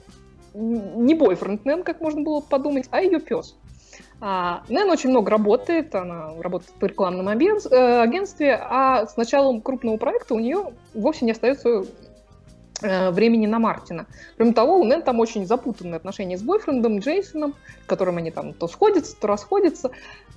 [0.53, 3.55] не бойфренд Нэн, как можно было подумать, а ее пес.
[4.21, 9.97] А, Нэн очень много работает, она работает в рекламном э, агентстве, а с началом крупного
[9.97, 11.83] проекта у нее вовсе не остается
[12.81, 14.05] времени на Мартина.
[14.37, 18.67] Кроме того, у Нэн там очень запутанные отношения с бойфрендом Джейсоном, которым они там то
[18.67, 19.91] сходятся, то расходятся.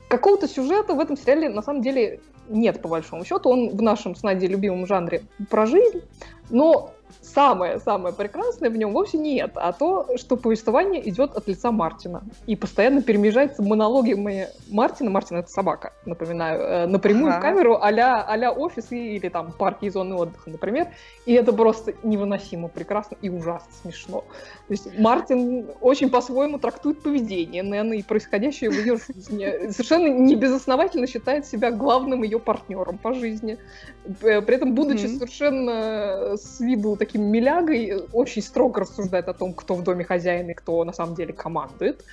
[0.09, 3.49] Какого-то сюжета в этом сериале на самом деле нет, по большому счету.
[3.49, 6.03] Он в нашем с Надей любимом жанре про жизнь,
[6.51, 11.71] но самое-самое прекрасное в нем вовсе не это, а то, что повествование идет от лица
[11.71, 12.23] Мартина.
[12.47, 15.11] И постоянно перемежается монологами Мартина.
[15.11, 17.39] Мартин— это собака, напоминаю, э, напрямую ага.
[17.39, 20.89] в камеру а-ля, а офис или там парки и зоны отдыха, например.
[21.27, 24.25] И это просто невыносимо прекрасно и ужасно смешно.
[24.69, 29.71] То есть Мартин очень по-своему трактует поведение Нэн и происходящее в ее жизни.
[29.71, 33.59] Совершенно небезосновательно считает себя главным ее партнером по жизни.
[34.05, 35.15] При этом, будучи mm-hmm.
[35.19, 40.55] совершенно с виду таким милягой, очень строго рассуждает о том, кто в доме хозяин и
[40.55, 42.05] кто на самом деле командует.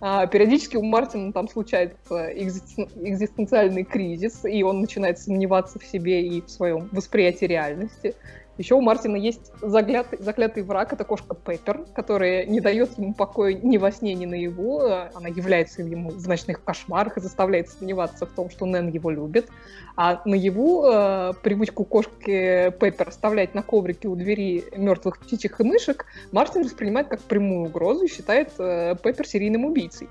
[0.00, 6.42] А, периодически у Мартина там случается экзистенциальный кризис, и он начинает сомневаться в себе и
[6.42, 8.14] в своем восприятии реальности.
[8.58, 13.54] Еще у Мартина есть заклятый, заклятый враг, это кошка Пеппер, которая не дает ему покоя
[13.54, 14.80] ни во сне, ни наяву.
[15.14, 19.48] Она является ему в ночных кошмарах и заставляет сомневаться в том, что Нэн его любит.
[19.96, 26.06] А наяву э, привычку кошки Пеппер оставлять на коврике у двери мертвых птичек и мышек
[26.32, 30.08] Мартин воспринимает как прямую угрозу и считает э, Пеппер серийным убийцей.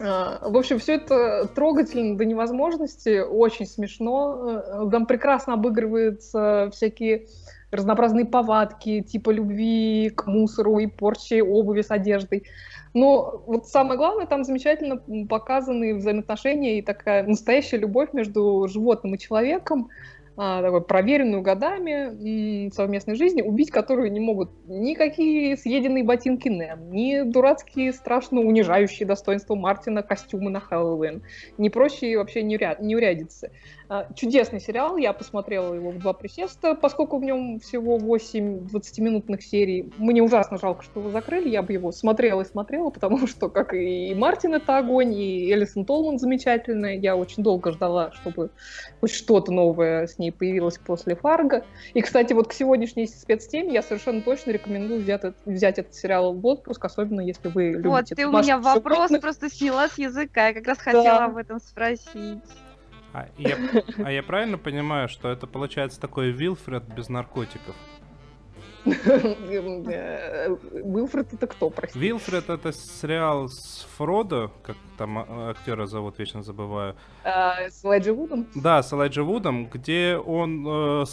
[0.00, 4.62] Э, в общем, все это трогательно до невозможности, очень смешно.
[4.64, 7.26] Э, там прекрасно обыгрываются всякие
[7.70, 12.44] разнообразные повадки, типа любви к мусору и порчи обуви с одеждой.
[12.94, 14.96] Но вот самое главное, там замечательно
[15.28, 19.88] показаны взаимоотношения и такая настоящая любовь между животным и человеком.
[20.42, 27.30] А, такой проверенную годами совместной жизни, убить которую не могут никакие съеденные ботинки Нэм, ни
[27.30, 31.22] дурацкие страшно унижающие достоинство Мартина костюмы на Хэллоуин,
[31.58, 33.50] ни прочие вообще неурядицы.
[33.92, 39.42] А, чудесный сериал, я посмотрела его в два присеста, поскольку в нем всего 8 20-минутных
[39.42, 39.92] серий.
[39.98, 43.74] Мне ужасно жалко, что его закрыли, я бы его смотрела и смотрела, потому что, как
[43.74, 46.96] и Мартин, это огонь, и Элисон Толман замечательная.
[46.96, 48.50] Я очень долго ждала, чтобы
[49.00, 51.64] хоть что-то новое с ней появилось после Фарго.
[51.94, 56.46] И, кстати, вот к сегодняшней спецтеме я совершенно точно рекомендую взять, взять этот сериал в
[56.46, 57.88] отпуск, особенно если вы любите.
[57.88, 61.24] Вот, ты у меня вопрос просто сняла с языка, я как раз хотела да.
[61.26, 62.42] об этом спросить.
[63.12, 63.56] А я,
[64.04, 67.74] а я правильно понимаю, что это получается такой Вилфред без наркотиков?
[70.84, 71.98] Вилфред это кто, простите?
[72.00, 76.96] Вилфред это сериал с Фродо, как там а, актера зовут, вечно забываю.
[77.24, 78.46] А, с Элайджи Вудом?
[78.54, 81.04] Да, с Элайджи Вудом, где он э,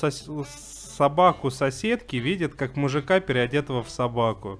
[0.97, 4.59] собаку соседки видит как мужика, переодетого в собаку.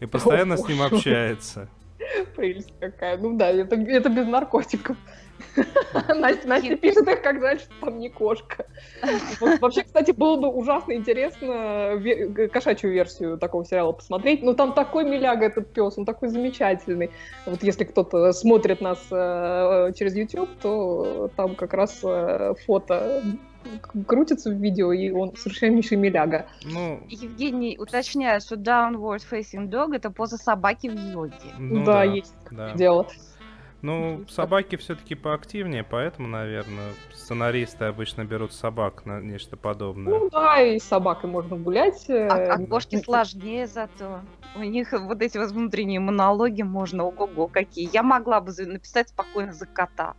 [0.00, 1.68] И постоянно с ним общается.
[2.36, 3.18] Прелесть какая.
[3.18, 4.96] Ну да, это, это без наркотиков.
[6.14, 8.66] Настя, Настя пишет их, как знать, что там не кошка.
[9.60, 12.00] Вообще, кстати, было бы ужасно интересно
[12.52, 14.42] кошачью версию такого сериала посмотреть.
[14.42, 17.10] Но там такой миляга этот пес, он такой замечательный.
[17.46, 23.22] Вот если кто-то смотрит нас э, через YouTube, то там как раз э, фото
[24.06, 26.46] крутится в видео, и он совершеннейший миляга.
[26.64, 27.00] Ну...
[27.08, 31.34] Евгений, уточняю, что downward facing dog это поза собаки в йоге.
[31.58, 32.72] Ну, да, да, есть да.
[32.74, 33.06] дело.
[33.80, 40.18] Ну, собаки все-таки поактивнее, поэтому, наверное, сценаристы обычно берут собак на нечто подобное.
[40.18, 42.08] Ну да, и с собакой можно гулять.
[42.10, 44.20] А, а кошки сложнее зато.
[44.56, 47.88] У них вот эти вот внутренние монологи можно, ого-го, какие.
[47.92, 50.14] Я могла бы написать спокойно за кота.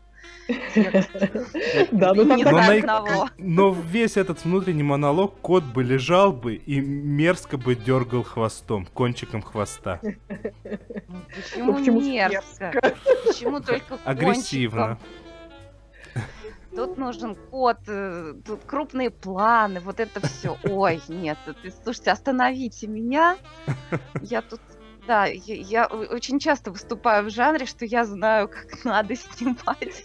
[1.91, 7.76] Да, ну но, но весь этот внутренний монолог кот бы лежал бы и мерзко бы
[7.76, 9.99] дергал хвостом, кончиком хвоста.
[11.57, 12.72] Ну, почему мерзко?
[13.26, 14.97] Почему только Агрессивно.
[16.76, 20.55] Тут нужен кот, э, тут крупные планы, вот это все.
[20.63, 21.38] Ой, нет,
[21.84, 23.38] слушайте, остановите меня.
[24.22, 24.61] Я тут
[25.10, 30.03] да, я, я очень часто выступаю в жанре, что я знаю, как надо снимать.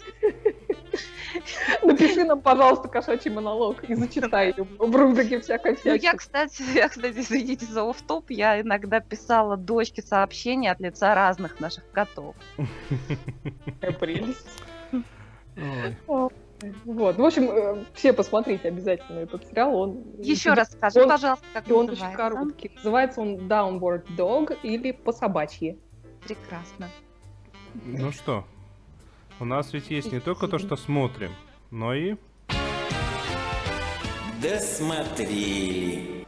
[1.83, 5.99] Напиши нам, пожалуйста, кошачий монолог и зачитай в рубрике всякой всякой.
[5.99, 11.13] Ну, я, кстати, я, кстати, извините за офф-топ, я иногда писала дочке сообщения от лица
[11.13, 12.35] разных наших котов.
[13.99, 14.63] Прелесть.
[16.85, 19.75] Вот, в общем, э, все посмотрите обязательно этот сериал.
[19.75, 22.05] Он еще раз скажи, он, пожалуйста, как он называется.
[22.05, 22.71] очень короткий.
[22.75, 25.77] Называется он Downward Dog или по собачьи.
[26.23, 26.89] Прекрасно.
[27.83, 28.45] Ну что,
[29.39, 31.31] у нас ведь есть не только то, что смотрим,
[31.71, 32.15] но и...
[34.41, 36.25] Досмотрели.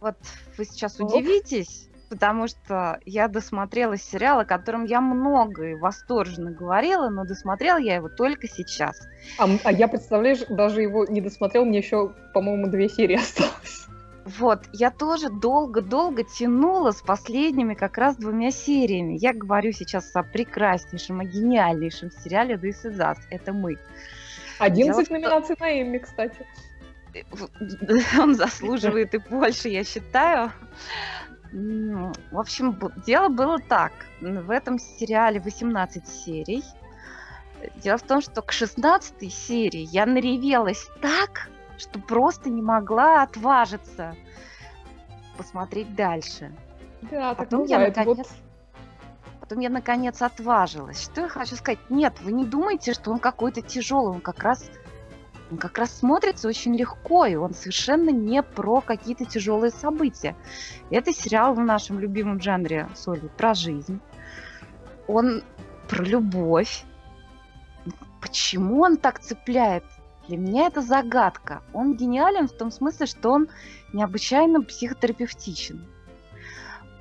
[0.00, 0.16] Вот
[0.56, 7.08] вы сейчас удивитесь, потому что я досмотрела сериал, о котором я много и восторженно говорила,
[7.08, 9.06] но досмотрела я его только сейчас.
[9.38, 13.86] А, а я, представляешь, даже его не досмотрел, мне еще, по-моему, две серии осталось.
[14.24, 19.16] Вот, я тоже долго-долго тянула с последними как раз двумя сериями.
[19.20, 23.18] Я говорю сейчас о прекраснейшем, о гениальнейшем сериале This Is Us.
[23.30, 23.78] Это мы.
[24.58, 25.64] 11 Дело, номинаций что...
[25.64, 26.44] на Эмми, кстати.
[28.18, 30.50] Он заслуживает и больше, я считаю.
[31.56, 33.92] В общем, дело было так.
[34.20, 36.62] В этом сериале 18 серий.
[37.76, 41.48] Дело в том, что к 16 серии я наревелась так,
[41.78, 44.14] что просто не могла отважиться
[45.38, 46.52] посмотреть дальше.
[47.10, 47.96] Да, потом так бывает.
[47.96, 49.40] я наконец, вот...
[49.40, 51.02] потом я наконец отважилась.
[51.02, 51.78] Что я хочу сказать?
[51.88, 54.70] Нет, вы не думайте, что он какой-то тяжелый, он как раз
[55.50, 60.36] он как раз смотрится очень легко, и он совершенно не про какие-то тяжелые события.
[60.90, 64.00] Это сериал в нашем любимом жанре Соли про жизнь.
[65.06, 65.42] Он
[65.88, 66.84] про любовь.
[68.20, 69.84] Почему он так цепляет?
[70.26, 71.62] Для меня это загадка.
[71.72, 73.48] Он гениален в том смысле, что он
[73.92, 75.86] необычайно психотерапевтичен.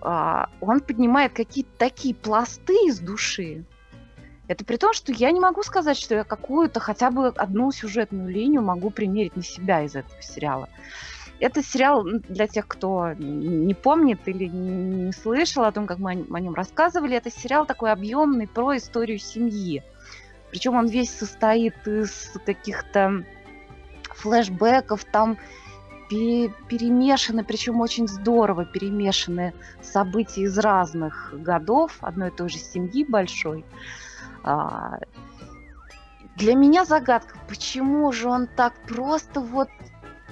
[0.01, 3.65] А, он поднимает какие-то такие пласты из души,
[4.47, 8.29] это при том, что я не могу сказать, что я какую-то хотя бы одну сюжетную
[8.29, 10.69] линию могу примерить на себя из этого сериала.
[11.39, 16.39] Это сериал для тех, кто не помнит или не слышал о том, как мы о
[16.39, 17.17] нем рассказывали.
[17.17, 19.83] Это сериал такой объемный про историю семьи.
[20.51, 23.25] Причем он весь состоит из каких-то
[24.03, 25.37] флешбеков, там
[26.07, 33.65] перемешаны, причем очень здорово перемешаны события из разных годов одной и той же семьи большой.
[36.35, 39.69] Для меня загадка, почему же он так просто вот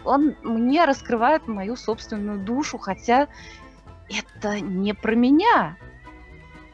[0.05, 3.27] он мне раскрывает мою собственную душу, хотя
[4.09, 5.77] это не про меня.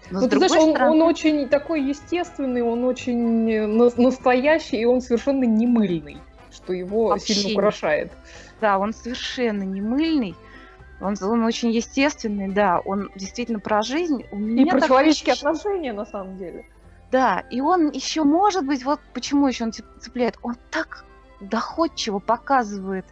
[0.10, 0.92] Но, ну, ты знаешь, он, стороны...
[0.92, 6.18] он очень такой естественный, он очень настоящий, и он совершенно не мыльный,
[6.52, 8.12] что его Вообще сильно украшает.
[8.60, 10.36] Да, он совершенно не мыльный.
[11.00, 14.26] Он, он очень естественный, да, он действительно про жизнь.
[14.32, 15.52] У меня и про человеческие ощущение...
[15.52, 16.66] отношения, на самом деле.
[17.12, 21.05] Да, и он еще, может быть, вот почему еще он цепляет, он так
[21.41, 23.05] доходчиво показывает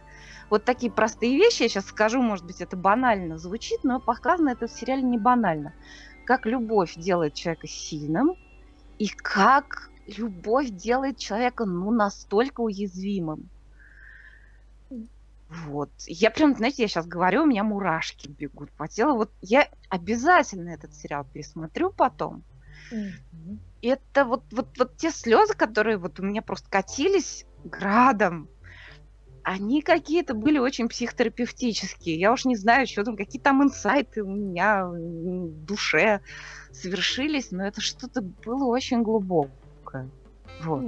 [0.50, 4.66] вот такие простые вещи, я сейчас скажу, может быть, это банально звучит, но показано это
[4.66, 5.74] в сериале не банально.
[6.24, 8.34] Как любовь делает человека сильным,
[8.98, 13.48] и как любовь делает человека, ну, настолько уязвимым.
[15.48, 15.90] Вот.
[16.06, 19.16] Я прям, знаете, я сейчас говорю, у меня мурашки бегут по телу.
[19.16, 22.42] Вот я обязательно этот сериал пересмотрю потом.
[22.90, 28.48] Mm-hmm это вот, вот, вот те слезы, которые вот у меня просто катились градом,
[29.42, 32.18] они какие-то были очень психотерапевтические.
[32.18, 36.20] Я уж не знаю, что там, какие там инсайты у меня в душе
[36.70, 40.10] совершились, но это что-то было очень глубокое.
[40.60, 40.84] Вот.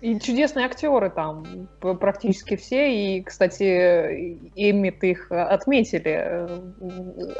[0.00, 3.16] И чудесные актеры там, практически все.
[3.16, 6.48] И, кстати, Эммит их отметили.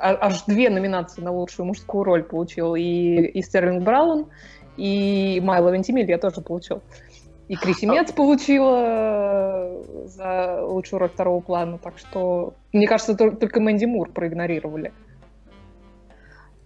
[0.01, 2.75] А, аж две номинации на лучшую мужскую роль получил.
[2.75, 4.27] И, и Стерлинг Браун,
[4.77, 6.83] и Майло Вентимилья тоже получил.
[7.49, 11.79] И Криси Мец получила за лучшую роль второго плана.
[11.79, 14.93] Так что, мне кажется, только Мэнди Мур проигнорировали.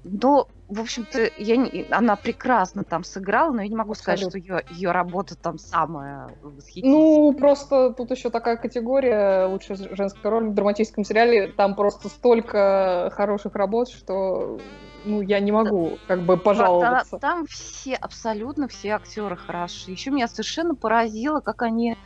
[0.05, 4.39] Ну, в общем-то, я не, она прекрасно там сыграла, но я не могу сказать, что
[4.39, 6.97] ее, ее работа там самая восхитительная.
[6.97, 11.49] Ну, просто тут еще такая категория лучшая женская роль в драматическом сериале.
[11.49, 14.61] Там просто столько хороших работ, что
[15.05, 17.19] ну, я не могу как бы пожаловаться.
[17.19, 19.91] Там, там все, абсолютно все актеры хороши.
[19.91, 21.97] Еще меня совершенно поразило, как они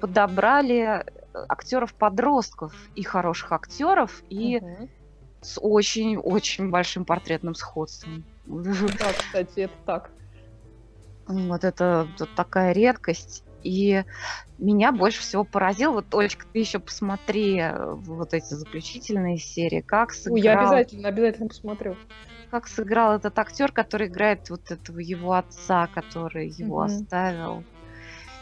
[0.00, 1.02] подобрали э,
[1.48, 4.88] актеров-подростков и хороших актеров, и угу
[5.40, 8.24] с очень-очень большим портретным сходством.
[8.46, 10.10] Да, кстати, это так.
[11.26, 13.44] Вот это вот такая редкость.
[13.62, 14.04] И
[14.58, 20.12] меня больше всего поразил, вот, Олечка, ты еще посмотри э, вот эти заключительные серии, как
[20.12, 20.42] сыграл...
[20.42, 21.96] Я обязательно, обязательно посмотрю.
[22.50, 26.86] Как сыграл этот актер, который играет вот этого его отца, который его mm-hmm.
[26.86, 27.64] оставил.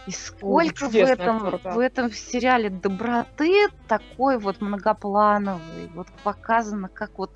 [0.08, 1.72] И сколько Ой, в этом, актер, да.
[1.72, 7.30] в этом сериале доброты такой вот многоплановый, вот показано, как вот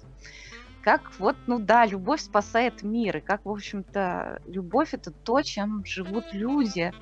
[0.81, 5.85] как вот, ну да, любовь спасает мир, и как, в общем-то, любовь это то, чем
[5.85, 6.93] живут люди.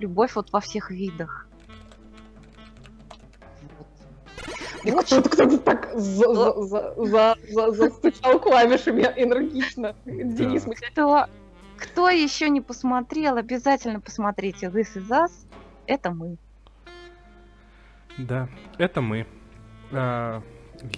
[0.00, 1.46] Любовь вот во всех видах.
[4.82, 5.06] Вот.
[5.06, 9.94] Кто-то кто так за, за, за, за, застучал клавишами энергично.
[10.04, 11.26] Денис, мы кто,
[11.82, 15.32] кто еще не посмотрел, обязательно посмотрите This Is Us.
[15.86, 16.36] Это мы.
[18.18, 19.26] Да, это мы.
[19.90, 20.42] А,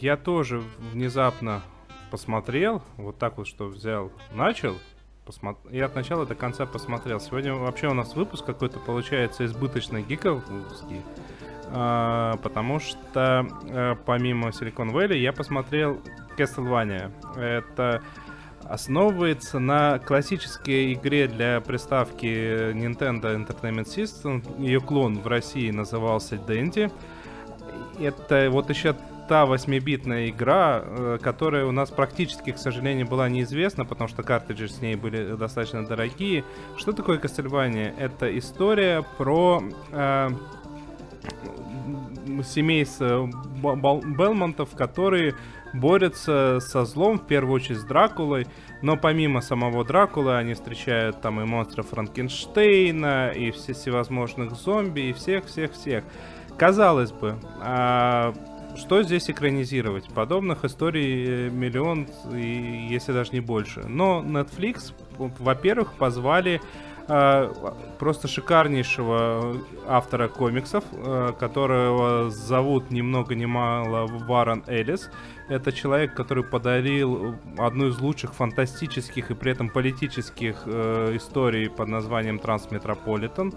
[0.01, 0.62] я тоже
[0.93, 1.62] внезапно
[2.11, 4.76] посмотрел, вот так вот, что взял, начал,
[5.24, 5.68] посмотр...
[5.70, 7.18] и от начала до конца посмотрел.
[7.18, 11.03] Сегодня вообще у нас выпуск какой-то получается избыточно гиковский,
[11.68, 16.01] а, потому что а, помимо Silicon Valley я посмотрел
[16.37, 17.11] Castlevania.
[17.37, 18.03] Это
[18.69, 24.43] основывается на классической игре для приставки Nintendo Entertainment System.
[24.61, 26.93] Ее клон в России назывался Dendy.
[27.99, 28.95] Это вот еще
[29.29, 34.69] та 8-битная игра, э, которая у нас практически, к сожалению, была неизвестна, потому что картриджи
[34.69, 36.45] с ней были достаточно дорогие.
[36.77, 37.95] Что такое Castlevania?
[37.99, 39.62] Это история про
[39.93, 40.29] э,
[42.45, 43.27] семейство
[43.62, 45.35] Белмонтов, которые
[45.75, 48.47] борются со злом, в первую очередь с Дракулой,
[48.81, 55.12] но помимо самого Дракулы они встречают там и монстров Франкенштейна, и все всевозможных зомби, и
[55.12, 56.05] всех-всех-всех.
[56.57, 58.33] Казалось бы, а
[58.77, 60.09] что здесь экранизировать?
[60.12, 63.85] Подобных историй э, миллион, и, если даже не больше.
[63.87, 66.61] Но Netflix, во-первых, позвали
[67.07, 75.11] просто шикарнейшего автора комиксов, э, которого зовут ни много ни мало Варен Эллис.
[75.49, 81.89] Это человек, который подарил одну из лучших фантастических и при этом политических э, историй под
[81.89, 83.53] названием Трансметрополитен.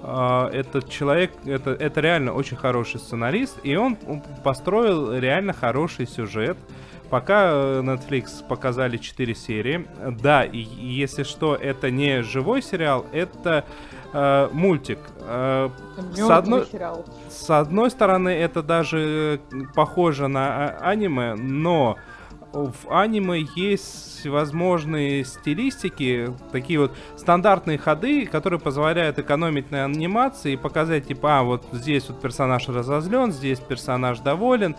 [0.00, 3.96] Этот человек, это, это реально очень хороший сценарист, и он
[4.44, 6.56] построил реально хороший сюжет.
[7.10, 9.86] Пока э, Netflix показали 4 серии.
[10.20, 13.64] Да, и, если что, это не живой сериал, это
[14.12, 14.98] э, мультик.
[15.20, 15.70] Э,
[16.14, 16.66] с, одной,
[17.30, 21.96] с одной стороны, это даже э, похоже на а, аниме, но
[22.52, 30.56] в аниме есть всевозможные стилистики, такие вот стандартные ходы, которые позволяют экономить на анимации и
[30.56, 34.76] показать, типа, а, вот здесь вот персонаж разозлен, здесь персонаж доволен.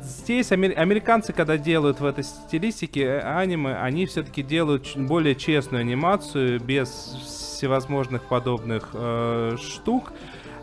[0.00, 6.60] Здесь американцы, когда делают в этой стилистике э, аниме, они все-таки делают более честную анимацию,
[6.60, 6.88] без
[7.24, 10.12] всевозможных подобных э, штук.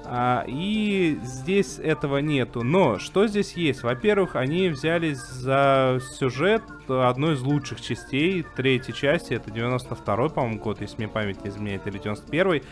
[0.07, 2.63] А, и здесь этого нету.
[2.63, 3.83] Но что здесь есть?
[3.83, 10.79] Во-первых, они взялись за сюжет одной из лучших частей, третьей части, это 92-й, по-моему, год,
[10.81, 12.63] если мне память не изменяет, или 91-й.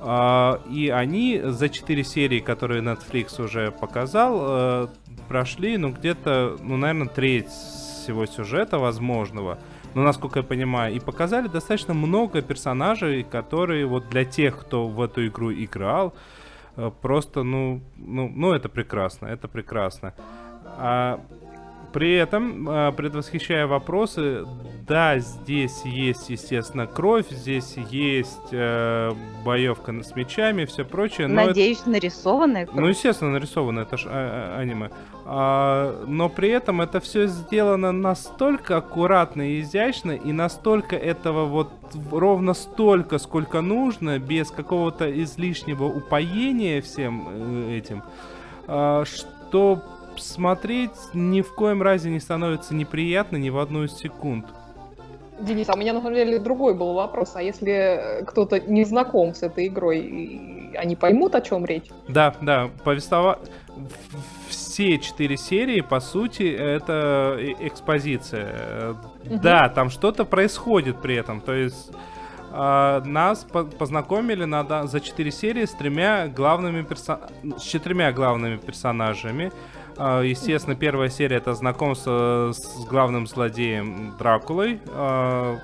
[0.00, 4.90] Uh, и они за 4 серии, которые Netflix уже показал, uh,
[5.26, 9.58] прошли, ну, где-то, ну, наверное, треть всего сюжета возможного
[9.94, 15.00] ну, насколько я понимаю, и показали достаточно много персонажей, которые вот для тех, кто в
[15.00, 16.14] эту игру играл,
[16.76, 20.14] э, просто, ну, ну, ну это прекрасно, это прекрасно.
[20.64, 21.20] А
[21.92, 24.44] при этом, э, предвосхищая вопросы,
[24.86, 29.12] да, здесь есть, естественно, кровь, здесь есть э,
[29.44, 31.26] боевка с мечами, все прочее.
[31.26, 31.90] Но Надеюсь, это...
[31.90, 32.80] нарисованная кровь.
[32.80, 34.90] Ну, естественно, нарисованная, это же а, а, аниме.
[35.26, 41.70] А, но при этом это все сделано настолько аккуратно и изящно, и настолько этого вот
[42.10, 48.02] ровно столько, сколько нужно, без какого-то излишнего упоения всем э, этим,
[48.66, 49.82] а, что
[50.20, 54.46] смотреть ни в коем разе не становится неприятно ни в одну из секунд.
[55.40, 57.32] Денис, а у меня на самом деле другой был вопрос.
[57.34, 61.86] А если кто-то не знаком с этой игрой, они поймут, о чем речь?
[62.08, 63.38] Да, да, повествова...
[64.48, 68.94] Все четыре серии, по сути, это экспозиция.
[69.24, 69.40] Угу.
[69.42, 71.40] Да, там что-то происходит при этом.
[71.40, 71.90] То есть
[72.52, 77.20] э, нас по познакомили на, за четыре серии с тремя главными персо...
[77.56, 79.52] с четырьмя главными персонажами.
[79.98, 84.80] А, естественно, первая серия это знакомство с главным злодеем Дракулой.
[84.88, 85.58] А,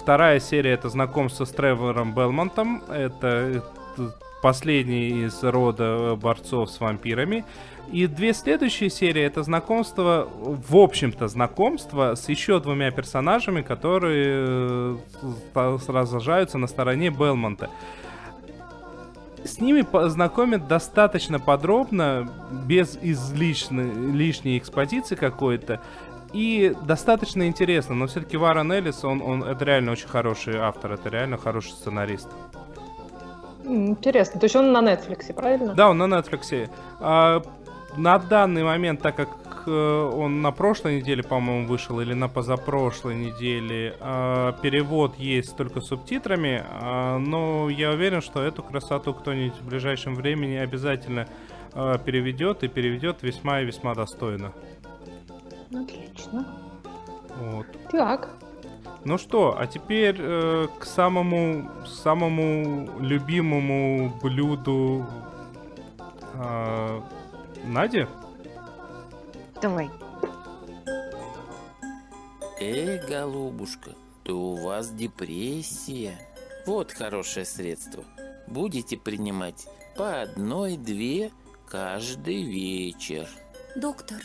[0.00, 2.82] вторая серия это знакомство с Тревором Белмонтом.
[2.88, 3.62] Это
[4.42, 7.44] последний из рода борцов с вампирами.
[7.92, 14.98] И две следующие серии это знакомство, в общем-то, знакомство с еще двумя персонажами, которые
[15.54, 17.68] э, сражаются на стороне Белмонта
[19.44, 22.32] с ними познакомят достаточно подробно,
[22.66, 25.80] без излишней лишней экспозиции какой-то.
[26.32, 31.10] И достаточно интересно, но все-таки Варен Эллис, он, он, это реально очень хороший автор, это
[31.10, 32.28] реально хороший сценарист.
[33.64, 35.74] Интересно, то есть он на Netflix, правильно?
[35.74, 36.70] Да, он на Netflix.
[37.00, 37.42] А,
[37.96, 39.28] на данный момент, так как
[39.66, 43.96] Э, он на прошлой неделе, по-моему, вышел, или на позапрошлой неделе.
[44.00, 50.14] А, перевод есть только субтитрами, а, но я уверен, что эту красоту кто-нибудь в ближайшем
[50.14, 51.28] времени обязательно
[51.72, 54.52] а, переведет и переведет весьма и весьма достойно.
[55.74, 56.46] Отлично.
[57.36, 57.66] Вот.
[57.90, 58.30] Так.
[59.04, 65.04] Ну что, а теперь э, к самому самому любимому блюду
[66.34, 67.00] э,
[67.64, 68.06] Нади.
[69.62, 69.88] Давай.
[72.58, 73.92] Эй, голубушка,
[74.24, 76.18] то у вас депрессия.
[76.66, 78.04] Вот хорошее средство.
[78.48, 81.30] Будете принимать по одной-две
[81.68, 83.28] каждый вечер.
[83.76, 84.20] Доктор,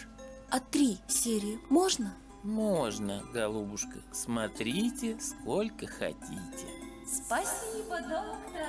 [0.50, 2.16] а три серии можно?
[2.42, 4.00] Можно, голубушка.
[4.12, 6.68] Смотрите, сколько хотите.
[7.06, 8.68] Спасибо, доктор.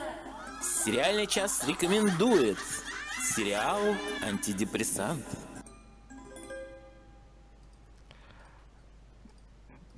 [0.84, 2.58] Сериальный час рекомендует.
[3.34, 3.80] Сериал
[4.22, 5.24] «Антидепрессант».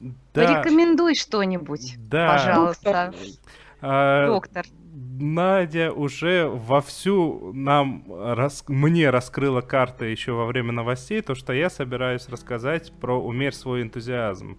[0.00, 0.14] Да.
[0.32, 2.32] Порекомендуй что-нибудь, да.
[2.32, 3.14] пожалуйста.
[3.82, 4.66] А, Доктор.
[4.92, 8.64] Надя уже вовсю нам рас...
[8.68, 13.82] мне раскрыла карты еще во время новостей, то, что я собираюсь рассказать про «Умерь свой
[13.82, 14.58] энтузиазм».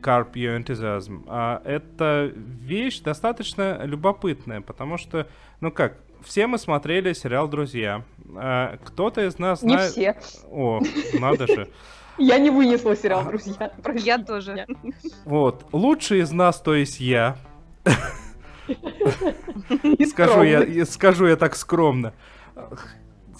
[0.00, 1.24] Carp Your Enthusiasm.
[1.26, 5.26] А это вещь достаточно любопытная, потому что,
[5.60, 8.02] ну как, все мы смотрели сериал «Друзья».
[8.34, 9.96] А кто-то из нас знает...
[9.96, 10.16] Не все.
[10.50, 10.80] О,
[11.18, 11.68] надо же.
[12.18, 13.72] Я не вынесла сериал «Друзья».
[13.94, 14.66] Я тоже.
[15.24, 15.66] Вот.
[15.72, 17.36] Лучший из нас, то есть я.
[20.08, 22.12] Скажу я, скажу я так скромно.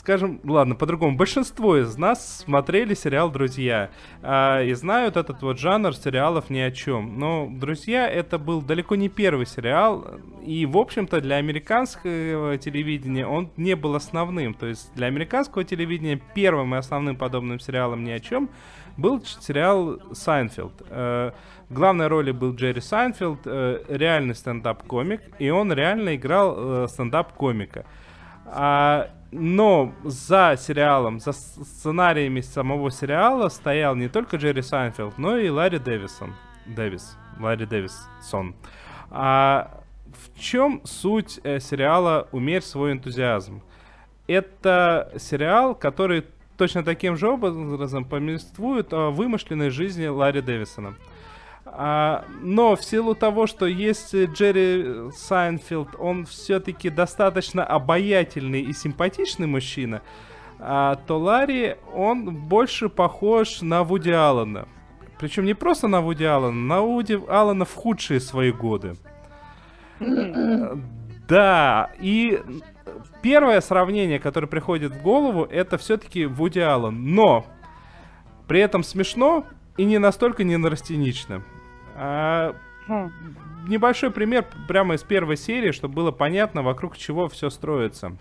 [0.08, 1.18] Скажем, ладно, по-другому.
[1.18, 3.90] Большинство из нас смотрели сериал «Друзья»
[4.22, 7.18] а, и знают этот вот жанр сериалов ни о чем.
[7.18, 13.50] Но «Друзья» это был далеко не первый сериал, и, в общем-то, для американского телевидения он
[13.58, 14.54] не был основным.
[14.54, 18.48] То есть для американского телевидения первым и основным подобным сериалом ни о чем
[18.96, 20.86] был сериал «Сайнфилд».
[20.88, 21.32] Э,
[21.68, 27.84] главной роли был Джерри Сайнфилд, э, реальный стендап-комик, и он реально играл э, стендап-комика.
[28.46, 35.48] А, но за сериалом, за сценариями самого сериала стоял не только Джерри Сайнфилд, но и
[35.48, 36.34] Ларри Дэвисон.
[36.66, 37.16] Дэвис.
[37.38, 38.54] Ларри Дэвисон.
[39.10, 43.62] А в чем суть э, сериала «Умерь свой энтузиазм»?
[44.26, 46.24] Это сериал, который
[46.56, 50.94] точно таким же образом повествует о вымышленной жизни Ларри Дэвисона.
[51.72, 59.46] А, но в силу того, что есть Джерри Сайнфилд, он все-таки достаточно обаятельный и симпатичный
[59.46, 60.02] мужчина,
[60.58, 64.66] а, то Ларри, он больше похож на Вуди Аллена.
[65.18, 68.94] Причем не просто на Вуди Аллена, на Вуди Аллена в худшие свои годы.
[71.28, 72.40] Да, и
[73.20, 77.14] первое сравнение, которое приходит в голову, это все-таки Вуди Аллен.
[77.14, 77.44] Но
[78.46, 79.44] при этом смешно
[79.76, 81.42] и не настолько ненарастенично.
[82.00, 82.54] А,
[82.86, 83.12] хм.
[83.66, 88.16] Небольшой пример прямо из первой серии, чтобы было понятно, вокруг чего все строится.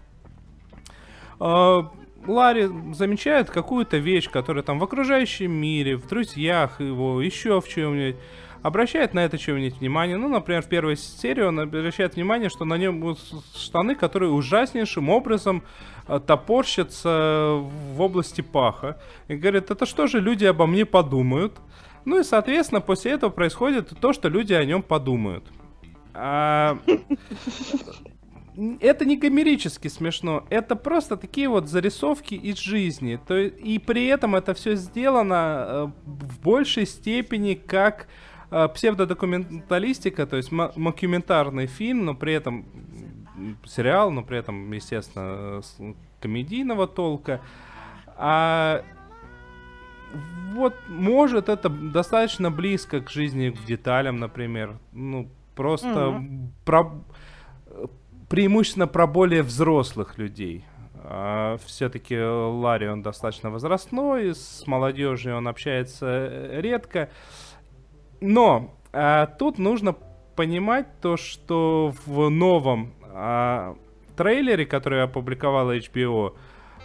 [1.40, 1.92] А,
[2.26, 8.18] Ларри замечает какую-то вещь, которая там в окружающем мире, в друзьях его, еще в чем-нибудь,
[8.64, 10.18] обращает на это чем-нибудь внимание.
[10.18, 13.16] Ну, например, в первой серии он обращает внимание, что на нем
[13.56, 15.64] штаны, которые ужаснейшим образом
[16.08, 19.00] э, топорщатся в области паха.
[19.28, 21.54] И говорит, это что же люди обо мне подумают?
[22.08, 25.44] Ну и, соответственно, после этого происходит то, что люди о нем подумают.
[26.14, 26.80] А...
[28.80, 33.20] Это не гомерически смешно, это просто такие вот зарисовки из жизни.
[33.28, 38.08] То, и при этом это все сделано э, в большей степени как
[38.52, 42.66] э, псевдодокументалистика, то есть макюментарный фильм, но при этом
[43.66, 45.62] сериал, но при этом, естественно,
[46.22, 47.42] комедийного толка.
[48.16, 48.84] А
[50.54, 54.80] вот, может, это достаточно близко к жизни в деталям, например.
[54.92, 56.48] Ну, просто mm-hmm.
[56.66, 56.92] про...
[58.30, 60.66] преимущественно про более взрослых людей.
[60.96, 67.10] А, все-таки Ларри, он достаточно возрастной, с молодежью он общается э, редко.
[68.20, 69.96] Но а, тут нужно
[70.36, 73.76] понимать то, что в новом а,
[74.16, 76.36] трейлере, который опубликовала HBO,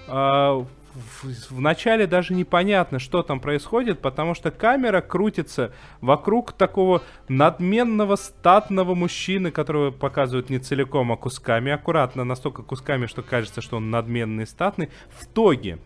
[0.09, 8.17] а, в, начале даже непонятно, что там происходит, потому что камера крутится вокруг такого надменного
[8.17, 13.91] статного мужчины, которого показывают не целиком, а кусками, аккуратно, настолько кусками, что кажется, что он
[13.91, 14.91] надменный, статный.
[15.11, 15.79] В тоге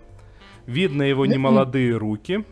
[0.67, 2.45] видно его немолодые руки,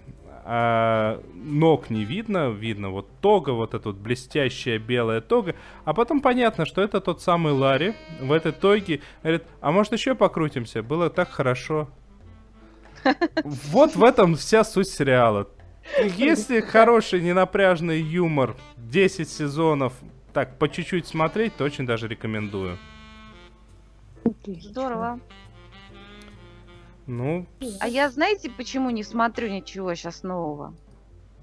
[0.46, 6.20] а ног не видно, видно вот тога, вот эта вот блестящая белая тога, а потом
[6.20, 11.09] понятно, что это тот самый Ларри в этой тоге, говорит, а может еще покрутимся, было
[11.09, 11.88] так хорошо,
[13.44, 15.48] вот в этом вся суть сериала.
[16.16, 19.92] Если хороший ненапряжный юмор, 10 сезонов,
[20.32, 22.78] так, по чуть-чуть смотреть, то очень даже рекомендую.
[24.46, 25.20] Здорово.
[27.07, 27.46] Ну.
[27.80, 30.74] А я знаете, почему не смотрю ничего сейчас нового?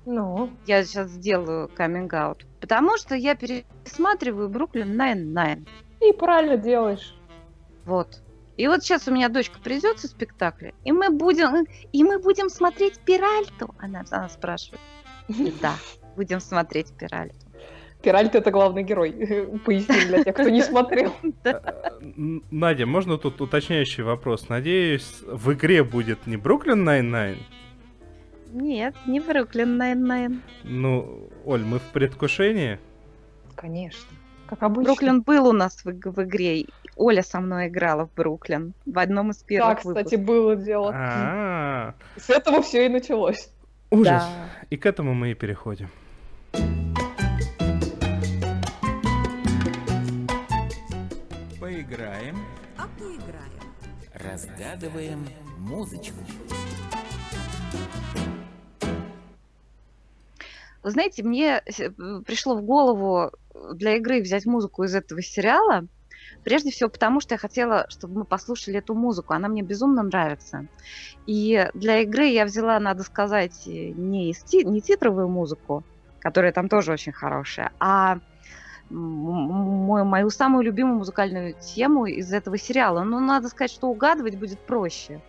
[0.06, 0.50] Ну.
[0.66, 2.46] Я сейчас сделаю каминг аут.
[2.60, 5.68] Потому что я пересматриваю Brooklyn Nine-Nine.
[6.02, 7.16] И правильно делаешь.
[7.86, 8.22] Вот.
[8.58, 12.50] И вот сейчас у меня дочка придет со спектакля, и мы будем, и мы будем
[12.50, 13.74] смотреть Перальту.
[13.80, 14.82] Она, она спрашивает.
[15.62, 15.76] Да,
[16.16, 17.38] будем смотреть Перальту.
[18.02, 19.12] Пиральт это главный герой.
[19.66, 21.14] Поясни для тех, кто не смотрел.
[22.52, 24.50] Надя, можно тут уточняющий вопрос?
[24.50, 27.38] Надеюсь, в игре будет не Brooklyn Nine-Nine?
[28.52, 30.42] Нет, не Brooklyn Nine-Nine.
[30.64, 32.80] Ну, Оль, мы в предвкушении?
[33.56, 34.10] Конечно.
[34.48, 34.84] Как обычно.
[34.84, 36.66] Бруклин был у нас в, в игре.
[37.02, 40.22] Оля со мной играла в Бруклин в одном из первых Да, кстати, выпусков.
[40.26, 40.92] было дело.
[40.94, 43.50] А, С этого все и началось.
[43.90, 44.06] Ужас.
[44.06, 44.30] Да.
[44.70, 45.90] И к этому мы и переходим.
[51.60, 52.38] Поиграем,
[52.78, 53.52] А поиграем.
[54.14, 55.28] разгадываем
[55.60, 56.18] музычку.
[60.84, 61.90] Вы знаете, мне э,
[62.26, 63.32] пришло в голову
[63.74, 65.86] для игры взять музыку из этого сериала.
[66.44, 69.34] Прежде всего потому, что я хотела, чтобы мы послушали эту музыку.
[69.34, 70.66] Она мне безумно нравится.
[71.28, 75.84] И для игры я взяла, надо сказать, э, не, ти- не титровую музыку,
[76.20, 78.18] которая там тоже очень хорошая, а
[78.90, 83.04] м- м- мою самую любимую музыкальную тему из этого сериала.
[83.04, 85.22] Но надо сказать, что угадывать будет проще,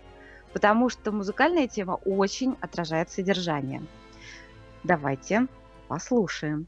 [0.52, 3.82] потому что музыкальная тема очень отражает содержание.
[4.82, 5.46] Давайте
[5.88, 6.66] послушаем.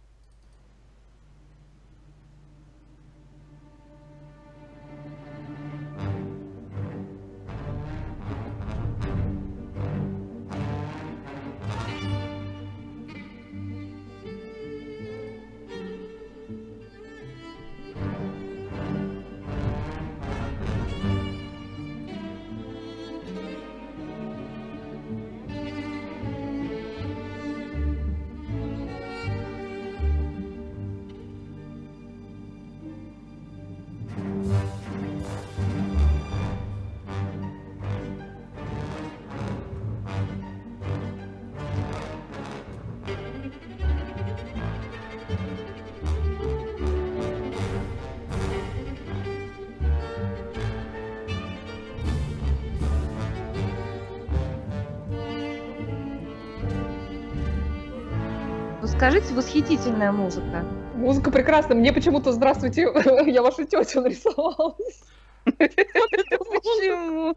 [59.05, 60.65] Скажите, восхитительная музыка.
[60.95, 61.77] Музыка прекрасная.
[61.77, 62.83] Мне почему-то здравствуйте,
[63.27, 65.03] я вашу тетю нарисовалась.
[65.45, 67.37] Почему?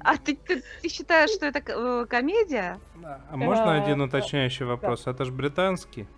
[0.00, 2.80] А ты, ты, ты считаешь, что это э, комедия?
[3.30, 5.06] А можно Да, один уточняющий вопрос?
[5.06, 6.08] Это же британский.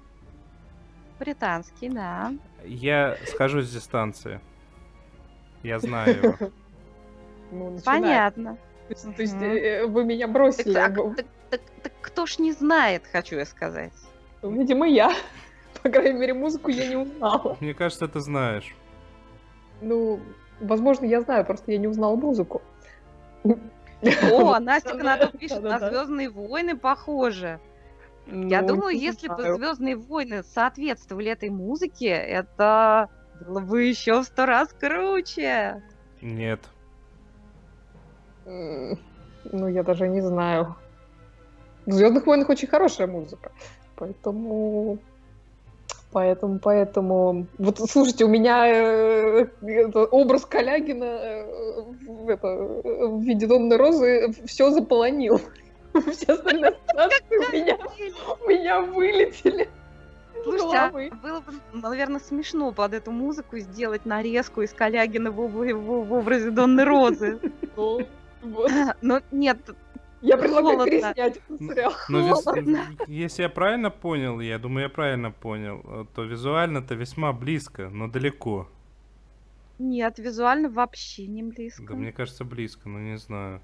[1.21, 2.33] Британский, да.
[2.65, 4.41] Я схожу с дистанции.
[5.63, 6.37] Я знаю его.
[7.53, 7.79] ну.
[7.85, 8.57] Понятно.
[8.89, 10.73] То есть, то есть э, вы меня бросили.
[10.73, 11.27] Так, так,
[11.59, 13.93] так, так кто ж не знает, хочу я сказать.
[14.43, 15.11] Видимо, я.
[15.83, 17.57] По крайней мере, музыку я не узнала.
[17.61, 18.75] Мне кажется, ты знаешь.
[19.81, 20.21] Ну,
[20.61, 22.63] возможно, я знаю, просто я не узнала музыку.
[23.45, 27.61] О, Настя Конотоп пишет, на Звездные войны похоже.
[28.27, 29.55] Я Ну, думаю, не если бы.
[29.57, 33.11] Звездные войны соответствовали этой музыке, это
[33.47, 35.83] было бы еще в сто раз круче.
[36.23, 36.61] Нет.
[38.47, 40.77] Ну, я даже не знаю.
[41.87, 43.53] В Звездных войнах очень хорошая музыка.
[43.97, 44.99] Поэтому.
[46.13, 47.47] Поэтому, поэтому.
[47.59, 54.33] Вот слушайте, у меня э, это, образ Калягина э, в, это, в виде Донны Розы
[54.47, 55.41] все заполонил.
[56.13, 57.79] Все остальные ассоциации у меня,
[58.41, 59.69] у меня вылетели.
[60.43, 65.53] Слушайте, а было бы, наверное, смешно под эту музыку сделать нарезку из Калягина в, об-
[65.55, 67.41] в- в образе Донны Розы.
[67.77, 68.67] Ну.
[69.01, 69.57] Но нет,
[70.27, 70.91] Я предлагаю Холодно.
[70.91, 71.93] переснять этот сериал.
[72.09, 72.87] Но вис- Холодно.
[73.07, 78.09] если я правильно понял, я думаю, я правильно понял, э, то визуально-то весьма близко, но
[78.09, 78.67] далеко.
[79.79, 81.85] нет, визуально вообще не близко.
[81.85, 83.61] Да мне кажется, близко, но не знаю.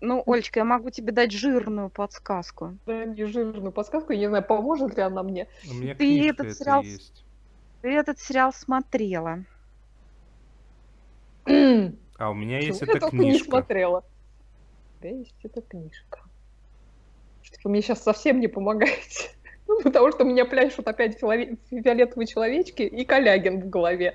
[0.00, 2.78] Ну, Олечка, я могу тебе дать жирную подсказку.
[2.86, 5.48] Да, не жирную подсказку, я не знаю, поможет ли она мне.
[5.70, 7.24] У меня Ты этот это сериал есть.
[7.82, 9.44] Ты этот сериал смотрела.
[12.18, 13.44] А у меня есть я эта только не книжка.
[13.50, 13.98] смотрела.
[13.98, 16.20] У тебя есть эта книжка.
[17.42, 19.30] Что вы мне сейчас совсем не помогаете.
[19.66, 24.14] Ну, потому что меня пляшут опять фиолетовые человечки и Калягин в голове.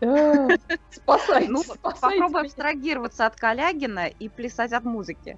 [0.00, 0.48] А,
[0.92, 2.40] Спасайте, Ну, спасайте попробуй меня.
[2.42, 5.36] абстрагироваться от Калягина и плясать от музыки.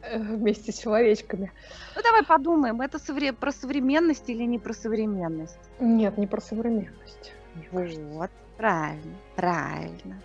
[0.00, 1.52] Э, Вместе с человечками.
[1.94, 5.58] Ну, давай подумаем, это совре- про современность или не про современность?
[5.78, 7.34] Нет, не про современность.
[7.72, 10.22] Вот, правильно, правильно.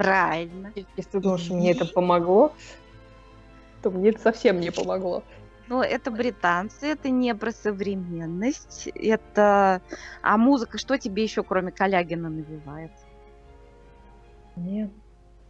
[0.00, 0.72] Правильно.
[0.96, 2.54] Если ты думаешь, мне это помогло,
[3.82, 5.22] то мне это совсем не помогло.
[5.68, 9.82] Но это британцы, это не про современность, это...
[10.22, 12.92] А музыка что тебе еще, кроме Калягина, навевает?
[14.56, 14.90] Нет.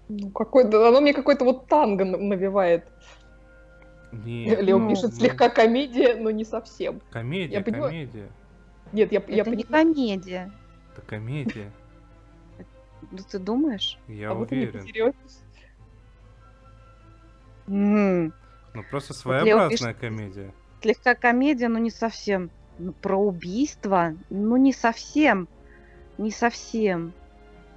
[0.08, 2.88] Ну, какой-то, оно мне какой-то вот танго навевает.
[4.10, 7.00] Нет, Лео ну, пишет ну, слегка комедия, но не совсем.
[7.12, 7.84] Комедия, Я понимаю.
[7.84, 8.28] комедия.
[8.90, 9.94] Нет, я, я это не понимаю.
[9.94, 10.52] комедия.
[10.92, 11.72] Это комедия.
[13.10, 13.98] Ну, ты думаешь?
[14.08, 14.86] Я а не уверен.
[17.68, 18.32] М,
[18.74, 20.52] Ну просто своеобразная комедия.
[20.82, 22.50] Слегка комедия, но не совсем.
[22.78, 24.14] Ну, про убийство?
[24.30, 25.48] Ну, не совсем.
[26.18, 27.12] Не совсем.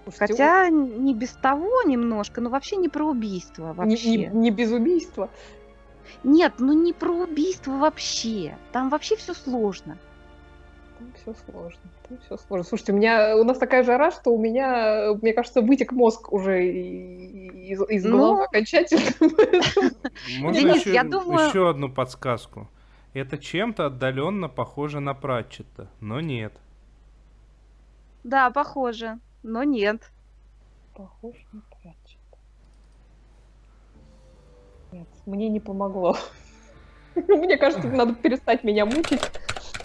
[0.05, 4.17] Слушайте, Хотя не без того немножко, но вообще не про убийство не, вообще.
[4.17, 5.29] не- не без убийства.
[6.23, 8.57] Нет, ну не про убийство вообще.
[8.71, 9.97] Там вообще все сложно.
[10.99, 11.81] Там все сложно.
[12.07, 12.63] Там все сложно.
[12.63, 16.65] Слушайте, у меня у нас такая жара, что у меня, мне кажется, вытек мозг уже
[16.67, 18.17] из, из Ну.
[18.17, 19.01] головы окончательно.
[20.39, 22.69] Можно Денис, еще, я думаю- еще одну подсказку.
[23.13, 26.53] Это чем-то отдаленно похоже на Пратчета, но нет.
[28.23, 30.11] Да, похоже, но нет.
[30.95, 32.19] Похож на Пратчет.
[34.91, 36.15] Нет, мне не помогло.
[37.15, 39.21] Мне кажется, надо перестать меня мучить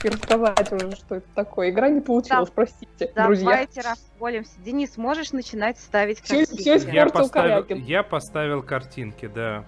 [0.04, 1.70] и рассказать уже, что это такое.
[1.70, 3.44] Игра не получилась, простите, друзья.
[3.44, 4.52] Давайте расколемся.
[4.60, 6.60] Денис, можешь начинать ставить картинки?
[6.60, 6.94] всё испортил.
[6.94, 9.64] Я поставил, я поставил картинки, да.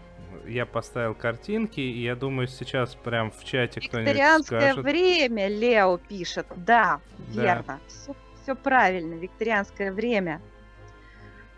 [0.46, 4.84] Я поставил картинки, и я думаю, сейчас прям в чате кто-нибудь Викторианское скажет.
[4.84, 6.46] время, Лео пишет.
[6.56, 7.00] Да,
[7.32, 7.42] Да.
[7.42, 7.80] верно.
[8.42, 10.40] Все, правильно, викторианское время.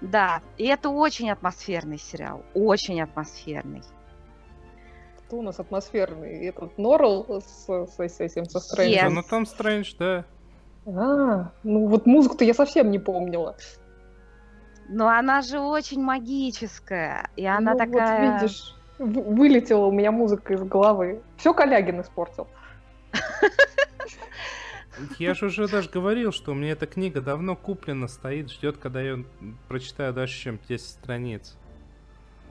[0.00, 2.44] Да, и это очень атмосферный сериал.
[2.54, 3.82] Очень атмосферный.
[5.32, 6.44] Кто у нас атмосферный?
[6.44, 9.08] Этот Норрелл с, с, с этим, со Стрэнджем?
[9.08, 9.10] Yes.
[9.14, 10.26] Ну там Стрэндж, да.
[10.84, 13.56] А, ну вот музыку-то я совсем не помнила.
[14.90, 17.30] Но она же очень магическая.
[17.36, 18.32] И она ну, такая...
[18.32, 21.22] Вот видишь, вы- вылетела у меня музыка из головы.
[21.38, 22.46] Все Калягин испортил.
[25.18, 29.00] Я же уже даже говорил, что у меня эта книга давно куплена, стоит, ждет, когда
[29.00, 29.24] я
[29.66, 31.56] прочитаю дальше, чем 10 страниц.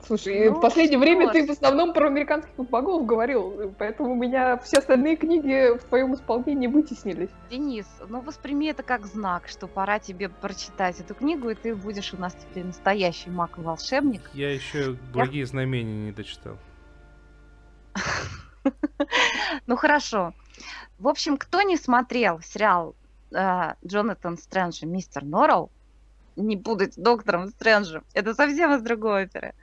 [0.06, 4.58] Слушай, Ну, в последнее время ты в основном про американских богов говорил, поэтому у меня
[4.58, 7.30] все остальные книги в твоем исполнении вытеснились.
[7.50, 12.12] Денис, ну восприми это как знак, что пора тебе прочитать эту книгу, и ты будешь
[12.14, 14.22] у нас теперь настоящий маг и волшебник.
[14.34, 16.56] Я еще благие знамения не дочитал.
[19.66, 20.34] Ну хорошо.
[20.98, 22.94] В общем, кто не смотрел сериал
[23.32, 25.70] э, Джонатан Стрэнджа «Мистер Норрелл»,
[26.36, 29.54] не с доктором Стрэнджем, это совсем из другой оперы,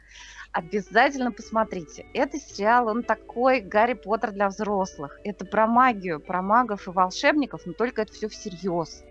[0.51, 2.05] обязательно посмотрите.
[2.13, 5.19] Это сериал, он такой Гарри Поттер для взрослых.
[5.23, 9.03] Это про магию, про магов и волшебников, но только это все всерьез.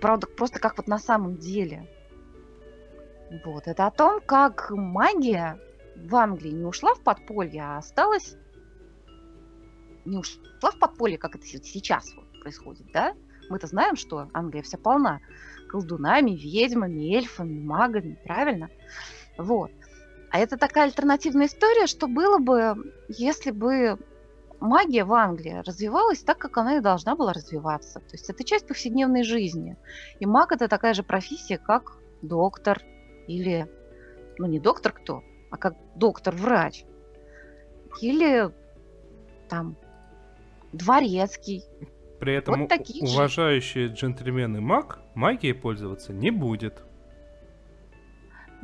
[0.00, 1.88] правда, просто как вот на самом деле.
[3.44, 5.58] Вот, это о том, как магия
[5.96, 8.36] в Англии не ушла в подполье, а осталась
[10.04, 13.14] не ушла в подполье, как это сейчас вот происходит, да?
[13.48, 15.20] Мы-то знаем, что Англия вся полна
[15.68, 18.70] колдунами, ведьмами, эльфами, магами, правильно?
[19.36, 19.72] Вот.
[20.30, 23.98] А это такая альтернативная история, что было бы, если бы
[24.60, 28.00] магия в Англии развивалась так, как она и должна была развиваться.
[28.00, 29.76] То есть это часть повседневной жизни.
[30.20, 32.80] И маг это такая же профессия, как доктор
[33.26, 33.66] или,
[34.38, 36.84] ну не доктор кто, а как доктор-врач.
[38.00, 38.50] Или
[39.48, 39.76] там
[40.72, 41.64] дворецкий.
[42.20, 43.94] При этом вот уважающий же.
[43.94, 46.82] джентльмен и маг магией пользоваться не будет.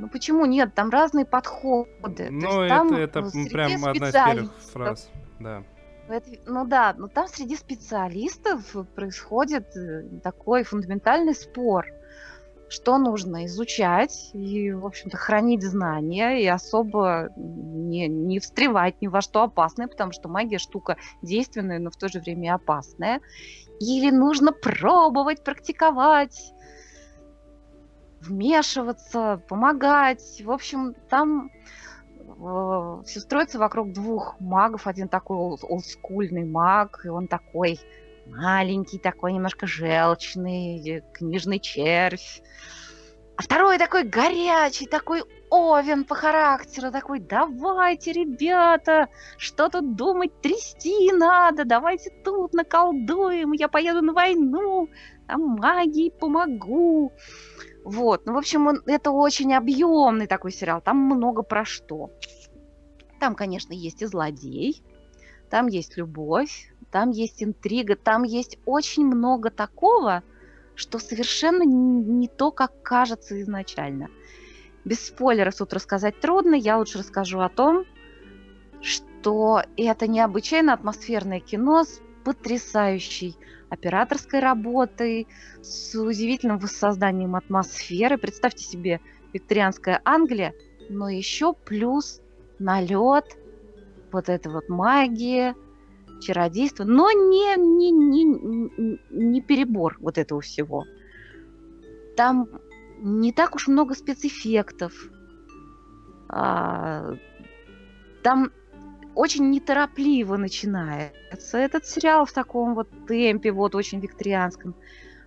[0.02, 0.74] Ну почему нет?
[0.74, 2.28] Там разные подходы.
[2.28, 3.22] Ну, это, это
[3.52, 5.62] прям одна из первых фраз, да.
[6.44, 11.86] Ну да, но там среди специалистов происходит э, такой фундаментальный спор,
[12.68, 19.20] что нужно изучать и, в общем-то, хранить знания и особо не, не встревать ни во
[19.20, 23.20] что опасное, потому что магия штука действенная, но в то же время и опасная.
[23.78, 26.52] Или нужно пробовать, практиковать,
[28.26, 30.42] вмешиваться, помогать.
[30.44, 31.50] В общем, там
[32.18, 34.86] э, все строится вокруг двух магов.
[34.86, 37.80] Один такой олдскульный маг, и он такой
[38.26, 42.42] маленький, такой немножко желчный, книжный червь.
[43.36, 49.08] А второй такой горячий, такой овен по характеру, такой, давайте, ребята,
[49.38, 54.88] что тут думать, трясти надо, давайте тут наколдуем, я поеду на войну,
[55.26, 57.12] там магией помогу.
[57.84, 62.10] Вот, ну, в общем, он, это очень объемный такой сериал, там много про что.
[63.18, 64.82] Там, конечно, есть и злодей,
[65.50, 70.22] там есть любовь, там есть интрига, там есть очень много такого,
[70.74, 74.08] что совершенно не то, как кажется изначально.
[74.84, 77.84] Без спойлеров тут рассказать трудно, я лучше расскажу о том,
[78.80, 83.36] что это необычайно атмосферное кино с потрясающей
[83.68, 85.28] операторской работой,
[85.62, 88.18] с удивительным воссозданием атмосферы.
[88.18, 89.00] Представьте себе
[89.32, 90.52] викторианская Англия,
[90.88, 92.20] но еще плюс
[92.58, 93.24] налет,
[94.10, 95.54] вот эта вот магия,
[96.20, 100.84] чародейство, но не, не, не, не перебор вот этого всего.
[102.16, 102.48] Там
[102.98, 104.92] не так уж много спецэффектов.
[106.28, 107.14] А,
[108.22, 108.52] там
[109.14, 114.74] очень неторопливо начинается этот сериал в таком вот темпе, вот очень викторианском.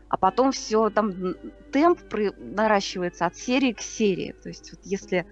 [0.08, 1.36] А потом все, там
[1.72, 2.00] темп
[2.38, 4.36] наращивается от серии к серии.
[4.44, 5.26] То есть вот если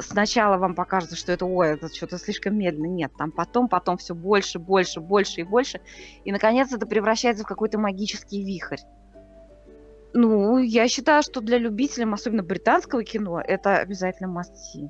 [0.00, 2.86] сначала вам покажется, что это, ой, это что-то слишком медленно.
[2.86, 5.80] Нет, там потом, потом все больше, больше, больше и больше.
[6.24, 8.80] И, наконец, это превращается в какой-то магический вихрь.
[10.14, 14.88] Ну, я считаю, что для любителей, особенно британского кино, это обязательно must see.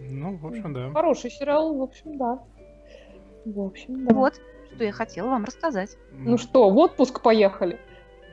[0.00, 0.90] Ну, в общем, да.
[0.92, 2.38] Хороший сериал, в общем, да.
[3.44, 4.14] В общем, да.
[4.14, 4.40] Вот,
[4.74, 5.96] что я хотела вам рассказать.
[6.12, 7.78] Ну что, в отпуск поехали?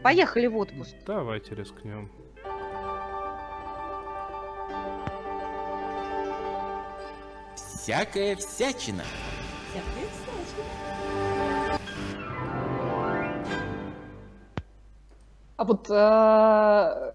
[0.04, 0.96] Поехали в отпуск.
[1.06, 2.12] Давайте рискнем.
[7.56, 9.04] Всякая всячина.
[9.72, 10.86] Всякая всячина.
[15.58, 17.14] А вот э,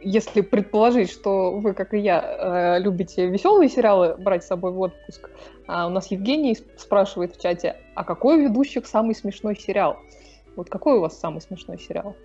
[0.00, 4.80] если предположить, что вы, как и я, э, любите веселые сериалы брать с собой в
[4.80, 5.30] отпуск,
[5.66, 9.98] а у нас Евгений спрашивает в чате, а какой ведущих самый смешной сериал?
[10.56, 12.16] Вот какой у вас самый смешной сериал?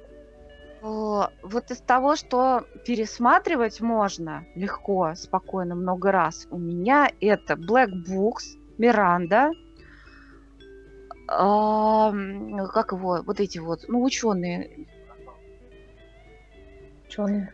[0.82, 8.58] Вот из того, что пересматривать можно легко, спокойно, много раз, у меня это Black Books,
[8.78, 9.52] Миранда,
[11.26, 14.88] как его, вот эти вот, ну, ученые,
[17.14, 17.54] Ученые.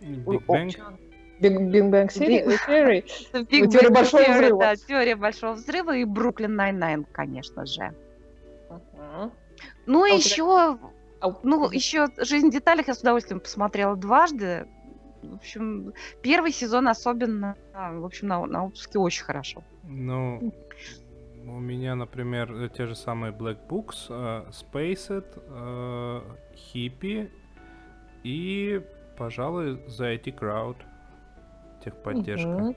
[0.00, 0.70] Big Bang?
[1.40, 3.02] Big, Bang Theory?
[3.48, 4.60] Теория большого взрыва.
[4.60, 7.94] Да, теория большого взрыва и Brooklyn Nine-Nine, конечно же.
[9.86, 10.78] Ну, а еще...
[11.20, 14.66] А ну, еще «Жизнь в деталях» я с удовольствием посмотрела дважды.
[15.22, 19.64] В общем, первый сезон особенно, в общем, на, на отпуске очень хорошо.
[19.84, 20.52] Ну,
[21.46, 26.22] у меня, например, те же самые Black Books, uh, Spaced, uh,
[26.74, 27.30] Hippie
[28.22, 28.82] и,
[29.16, 30.76] пожалуй, за IT Crowd.
[31.84, 32.48] Техподдержка.
[32.48, 32.74] Угу.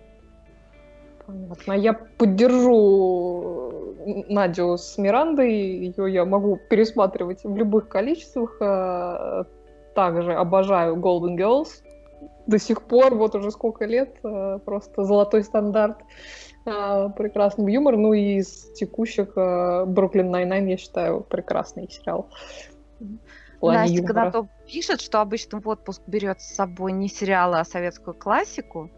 [1.25, 1.73] Понятно.
[1.73, 3.95] Я поддержу
[4.29, 5.51] Надю с Мирандой.
[5.51, 8.57] Ее я могу пересматривать в любых количествах.
[8.61, 9.45] А,
[9.93, 11.83] также обожаю Golden Girls.
[12.47, 15.97] До сих пор, вот уже сколько лет, а, просто золотой стандарт.
[16.63, 17.95] Прекрасный юмор.
[17.95, 22.27] Ну и из текущих Brooklyn Nine-Nine, я считаю, прекрасный сериал.
[23.61, 28.89] Настя Конотоп пишет, что обычно в отпуск берет с собой не сериалы, а советскую классику.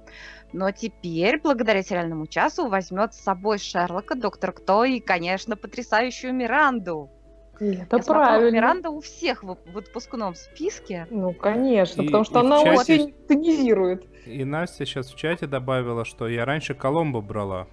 [0.51, 7.09] Но теперь, благодаря сериальному часу, возьмет с собой Шерлока, Доктор Кто и, конечно, потрясающую Миранду.
[7.59, 8.03] Это Я правильно.
[8.03, 11.07] Смотрела, Миранда у всех в, в отпускном списке.
[11.09, 12.79] Ну, конечно, и, потому что она чате...
[12.79, 14.05] очень тонизирует.
[14.25, 17.67] И Настя сейчас в чате добавила, что я раньше Коломбо брала.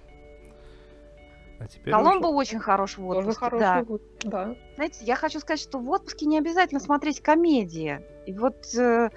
[1.59, 2.35] А теперь Коломбо уже...
[2.35, 3.85] очень хорош в отпуске, хороший, да.
[4.23, 4.55] да.
[4.75, 8.01] Знаете, я хочу сказать, что в отпуске не обязательно смотреть комедии.
[8.25, 9.09] И вот, э,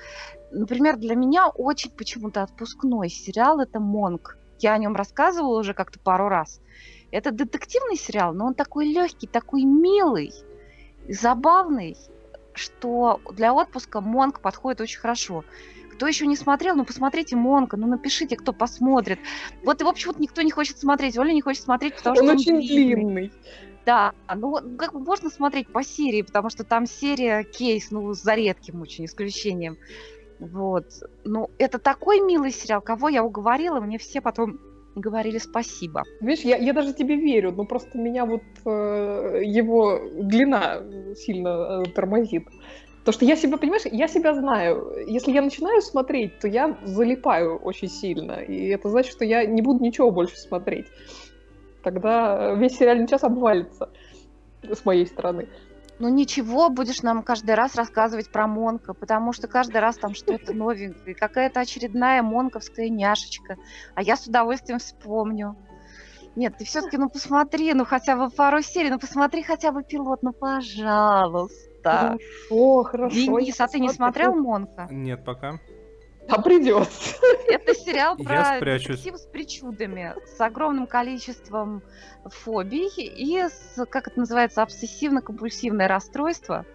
[0.51, 4.39] например, для меня очень почему-то отпускной сериал это Монк.
[4.59, 6.61] Я о нем рассказывала уже как-то пару раз.
[7.11, 10.33] Это детективный сериал, но он такой легкий, такой милый,
[11.09, 11.97] забавный,
[12.55, 15.45] что для отпуска Монк подходит очень хорошо.
[16.01, 19.19] Кто еще не смотрел, ну посмотрите Монка, ну напишите, кто посмотрит.
[19.63, 21.19] Вот его почему-то никто не хочет смотреть.
[21.19, 22.95] Оля не хочет смотреть, потому что он, он очень длинный.
[22.95, 23.33] длинный.
[23.85, 28.35] Да, ну как бы можно смотреть по серии, потому что там серия кейс, ну за
[28.35, 29.77] редким очень исключением.
[30.39, 30.87] Вот.
[31.27, 34.59] Ну, это такой милый сериал, кого я уговорила, мне все потом
[34.95, 36.05] говорили спасибо.
[36.23, 40.83] Видишь, я, я даже тебе верю, но просто меня вот э, его длина
[41.15, 42.49] сильно э, тормозит.
[43.05, 44.95] То, что я себя, понимаешь, я себя знаю.
[45.07, 48.33] Если я начинаю смотреть, то я залипаю очень сильно.
[48.41, 50.87] И это значит, что я не буду ничего больше смотреть.
[51.83, 53.89] Тогда весь сериальный час обвалится
[54.63, 55.49] с моей стороны.
[55.99, 60.53] Ну ничего, будешь нам каждый раз рассказывать про Монка, потому что каждый раз там что-то
[60.53, 63.57] новенькое, какая-то очередная монковская няшечка.
[63.95, 65.57] А я с удовольствием вспомню.
[66.37, 70.23] Нет, ты все-таки, ну посмотри, ну хотя бы пару серий, ну посмотри хотя бы пилот,
[70.23, 72.01] ну пожалуйста да.
[72.49, 73.15] Хорошо, хорошо.
[73.15, 74.89] Денис, а ты не смотрел Монка?
[74.91, 75.59] Нет, пока.
[76.29, 77.17] А придется.
[77.49, 81.83] Это сериал про детектив с причудами, с огромным количеством
[82.25, 86.67] фобий и с, как это называется, обсессивно-компульсивное расстройство.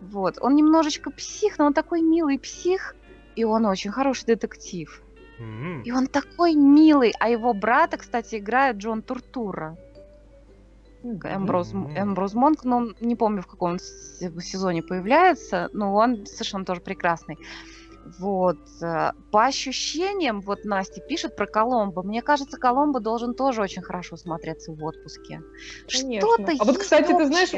[0.00, 0.38] Вот.
[0.40, 2.96] Он немножечко псих, но он такой милый псих,
[3.36, 5.02] и он очень хороший детектив.
[5.38, 5.82] Mm-hmm.
[5.84, 9.78] И он такой милый, а его брата, кстати, играет Джон Туртура.
[11.02, 17.38] Эмброз, Эмброз Монк, но не помню, в каком сезоне появляется, но он совершенно тоже прекрасный.
[18.18, 18.58] Вот.
[18.82, 22.02] Э, по ощущениям, вот Настя пишет про Коломбо.
[22.02, 25.42] Мне кажется, Коломбо должен тоже очень хорошо смотреться в отпуске.
[25.86, 27.50] Что-то А вот, кстати, ты знаешь,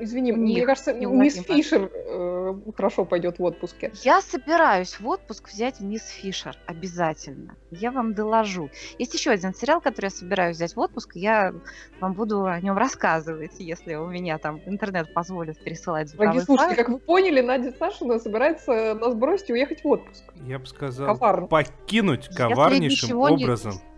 [0.00, 3.92] извини, Нет, мне кажется, мисс Фишер э, хорошо пойдет в отпуске.
[4.02, 7.56] Я собираюсь в отпуск взять мисс Фишер обязательно.
[7.70, 8.70] Я вам доложу.
[8.98, 11.12] Есть еще один сериал, который я собираюсь взять в отпуск.
[11.14, 11.54] Я
[12.00, 16.88] вам буду о нем рассказывать, если у меня там интернет позволит пересылать звуковые слушайте, как
[16.88, 20.24] вы поняли, Надя Сашина собирается нас бросить и уехать в отпуск.
[20.46, 21.46] Я бы сказал, Коварно.
[21.46, 23.72] покинуть коварнейшим образом.
[23.72, 23.95] Не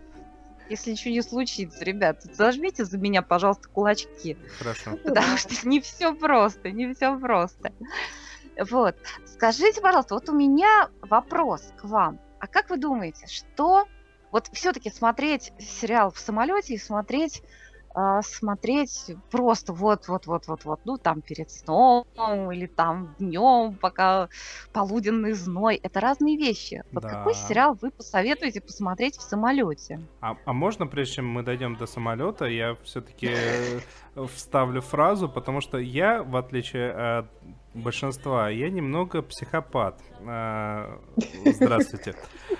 [0.69, 4.37] если ничего не случится, ребят, зажмите за меня, пожалуйста, кулачки.
[4.57, 4.97] Хорошо.
[5.03, 7.73] Потому что не все просто, не все просто.
[8.69, 8.95] Вот.
[9.25, 12.19] Скажите, пожалуйста, вот у меня вопрос к вам.
[12.39, 13.85] А как вы думаете, что
[14.31, 17.41] вот все-таки смотреть сериал в самолете и смотреть
[18.21, 22.05] смотреть просто вот-вот-вот-вот-вот, ну, там перед сном
[22.51, 24.29] или там днем, пока
[24.73, 25.79] полуденный зной.
[25.81, 26.83] Это разные вещи.
[26.91, 27.09] Вот да.
[27.09, 30.01] какой сериал вы посоветуете посмотреть в самолете?
[30.21, 33.35] А, а можно, прежде чем мы дойдем до самолета, я все-таки
[34.35, 37.25] вставлю фразу, потому что я, в отличие от
[37.73, 40.01] большинства, я немного психопат.
[40.25, 40.99] А,
[41.45, 42.15] здравствуйте.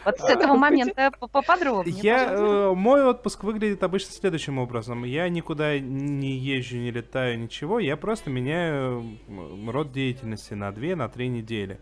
[0.06, 1.96] Вот с этого момента поподробнее.
[2.02, 5.04] Я, э, мой отпуск выглядит обычно следующим образом.
[5.04, 7.80] Я никуда не езжу, не летаю, ничего.
[7.80, 9.18] Я просто меняю
[9.68, 11.80] род деятельности на 2 на три недели.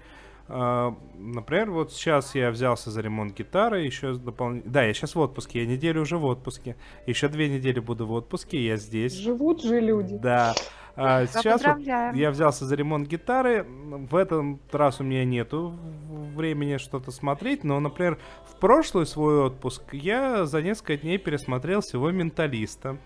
[0.47, 4.71] Uh, например, вот сейчас я взялся за ремонт гитары, еще дополнительно...
[4.71, 6.77] Да, я сейчас в отпуске, я неделю уже в отпуске.
[7.05, 9.13] Еще две недели буду в отпуске, я здесь.
[9.13, 10.17] Живут же люди.
[10.17, 10.53] Да.
[10.95, 13.65] А, сейчас вот я взялся за ремонт гитары.
[13.67, 15.77] В этом раз у меня нету
[16.35, 22.09] времени что-то смотреть, но, например, в прошлый свой отпуск я за несколько дней пересмотрел всего
[22.09, 22.97] «Менталиста».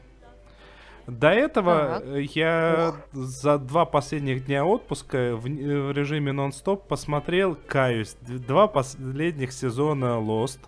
[1.07, 2.35] До этого так.
[2.35, 2.95] я Ох.
[3.13, 10.59] за два последних дня отпуска в, в режиме нон-стоп посмотрел, каюсь, два последних сезона Lost.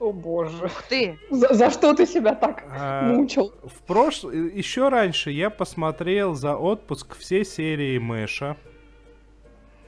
[0.00, 0.70] О боже.
[0.88, 1.18] Ты.
[1.30, 3.54] За, за что ты себя так а, мучил?
[3.62, 4.24] В прош...
[4.24, 8.56] Еще раньше я посмотрел за отпуск все серии Мэша.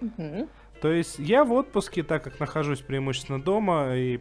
[0.00, 0.48] Угу.
[0.80, 4.20] То есть я в отпуске, так как нахожусь преимущественно дома и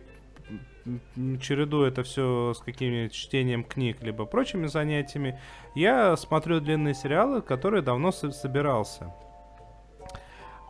[1.41, 5.39] череду это все с каким-нибудь чтением книг, либо прочими занятиями,
[5.73, 9.13] я смотрю длинные сериалы, которые давно собирался.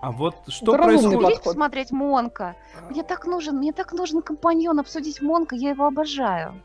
[0.02, 1.44] А вот что Это происходит?
[1.44, 2.56] смотреть Монка.
[2.90, 6.62] Мне так нужен, мне так нужен компаньон обсудить Монка, я его обожаю.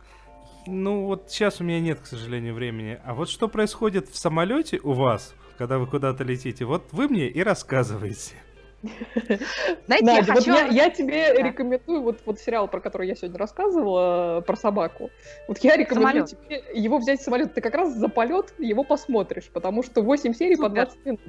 [0.67, 3.01] Ну вот сейчас у меня нет, к сожалению, времени.
[3.05, 6.65] А вот что происходит в самолете у вас, когда вы куда-то летите.
[6.67, 8.35] Вот вы мне и рассказываете.
[9.87, 10.35] Знаете, Надя, я, хочу...
[10.35, 11.43] вот я, я тебе да.
[11.43, 15.11] рекомендую вот, вот сериал, про который я сегодня рассказывала, про собаку.
[15.49, 16.65] Вот я рекомендую самолет.
[16.65, 17.53] тебе его взять в самолет.
[17.55, 20.69] Ты как раз за полет его посмотришь, потому что 8 серий Супер.
[20.69, 21.21] по 20 минут.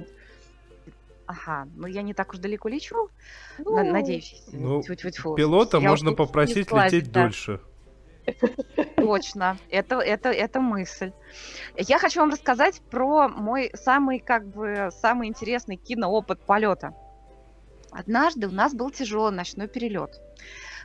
[1.26, 3.08] Ага, ну я не так уж далеко лечу,
[3.58, 4.42] ну, надеюсь.
[4.52, 5.36] Ну, тьфу -тьфу -тьфу.
[5.36, 7.24] Пилота я можно попросить лететь да.
[7.24, 7.60] дольше.
[8.96, 11.12] Точно, это, это, это мысль.
[11.76, 16.94] Я хочу вам рассказать про мой самый, как бы, самый интересный киноопыт полета.
[17.92, 20.20] Однажды у нас был тяжелый ночной перелет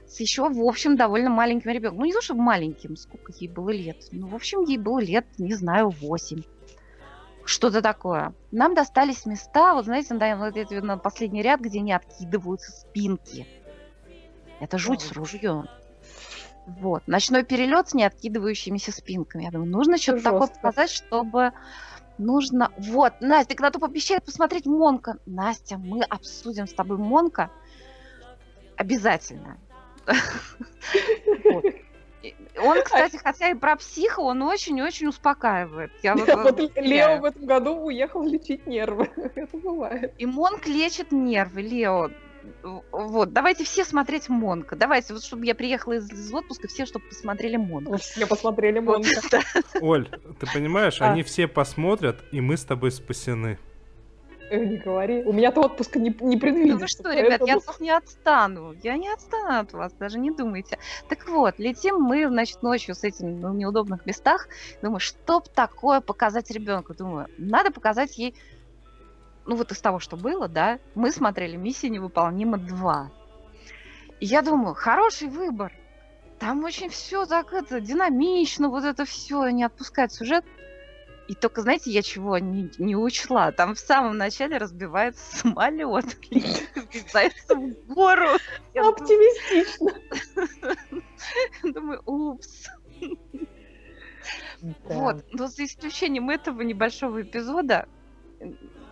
[0.07, 1.99] с еще, в общем, довольно маленьким ребенком.
[1.99, 3.97] Ну, не то, чтобы маленьким, сколько ей было лет.
[4.11, 6.43] Ну, в общем, ей было лет, не знаю, восемь.
[7.43, 8.33] Что-то такое.
[8.51, 10.45] Нам достались места, вот знаете, на,
[10.81, 13.47] на последний ряд, где не откидываются спинки.
[14.59, 15.67] Это жуть с ружьем.
[16.65, 17.07] Вот.
[17.07, 19.45] Ночной перелет с неоткидывающимися спинками.
[19.45, 21.53] Я думаю, нужно что-то такое показать, чтобы
[22.17, 22.71] нужно...
[22.77, 25.17] Вот, Настя, когда ты пообещает посмотреть Монка.
[25.25, 27.51] Настя, мы обсудим с тобой Монка.
[28.75, 29.57] Обязательно.
[32.59, 35.91] Он, кстати, хотя и про психа, он очень-очень успокаивает.
[36.01, 39.09] Я вот, вот Лео в этом году уехал лечить нервы.
[39.35, 40.13] Это бывает.
[40.17, 42.09] И Монк лечит нервы, Лео
[42.91, 44.75] вот, давайте все смотреть Монка.
[44.75, 47.97] Давайте, вот чтобы я приехала из, из отпуска, все, чтобы посмотрели Монка.
[47.97, 49.21] Все посмотрели Монка.
[49.81, 50.09] Оль,
[50.39, 51.11] ты понимаешь, а.
[51.11, 53.57] они все посмотрят, и мы с тобой спасены.
[54.51, 55.23] Не говори.
[55.23, 56.73] У меня-то отпуска не, не предвидится.
[56.75, 58.73] Ну вы что, ребят, я от вас не отстану.
[58.81, 60.77] Я не отстану от вас, даже не думайте.
[61.09, 64.47] Так вот, летим мы, значит, ночью с этим ну, в неудобных местах.
[64.81, 66.93] Думаю, что такое показать ребенку?
[66.93, 68.35] Думаю, надо показать ей
[69.47, 73.07] ну вот из того, что было, да, мы смотрели «Миссия невыполнима 2».
[74.19, 75.73] И я думаю, хороший выбор.
[76.39, 80.45] Там очень все так это динамично, вот это все, не отпускает сюжет.
[81.27, 83.51] И только, знаете, я чего не, не учла?
[83.51, 86.05] Там в самом начале разбивается самолет,
[86.75, 88.29] разбивается в гору.
[88.75, 89.93] Оптимистично.
[91.73, 92.67] Думаю, упс.
[94.83, 97.87] Вот, но за исключением этого небольшого эпизода,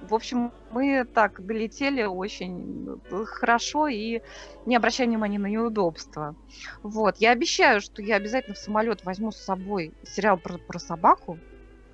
[0.10, 4.22] в общем, мы так долетели очень э, хорошо и
[4.66, 6.36] не обращая внимания на неудобства.
[6.84, 7.18] Вот.
[7.18, 11.40] Я обещаю, что я обязательно в самолет возьму с собой сериал про, про собаку.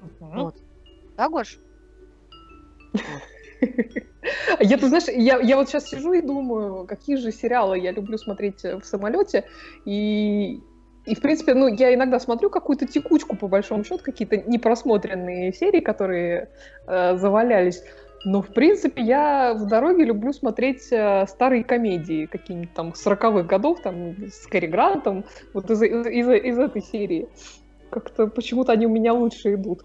[0.02, 0.44] Uh-huh.
[0.44, 0.56] Вот.
[1.18, 1.60] Да, Гош?
[4.60, 8.18] Я, ты знаешь, я, я вот сейчас сижу и думаю, какие же сериалы я люблю
[8.18, 9.46] смотреть в самолете,
[9.86, 10.62] и,
[11.06, 15.80] и, в принципе, ну, я иногда смотрю какую-то текучку, по большому счету, какие-то непросмотренные серии,
[15.80, 16.50] которые
[16.88, 17.84] э, завалялись.
[18.24, 23.82] Но, в принципе, я в дороге люблю смотреть э, старые комедии, какие-нибудь там 40-х годов,
[23.82, 27.28] там, с Кэрри Грантом, вот из, из, из, из этой серии.
[27.90, 29.82] Как-то почему-то они у меня лучше идут.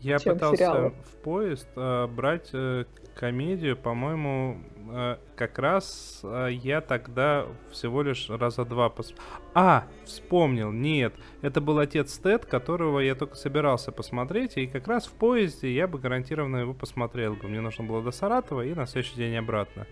[0.00, 0.92] Я пытался сериалы.
[1.04, 2.84] в поезд э, брать э,
[3.16, 4.58] комедию, по-моему,
[4.90, 9.14] э, как раз э, я тогда всего лишь раза два пос...
[9.54, 15.06] А, вспомнил, нет, это был отец Тед, которого я только собирался посмотреть, и как раз
[15.06, 17.48] в поезде я бы гарантированно его посмотрел бы.
[17.48, 19.86] Мне нужно было до Саратова и на следующий день обратно.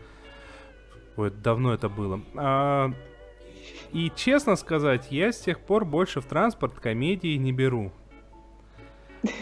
[1.17, 2.21] Ой, давно это было.
[2.37, 2.93] А,
[3.93, 7.93] и честно сказать, я с тех пор больше в транспорт комедии не беру.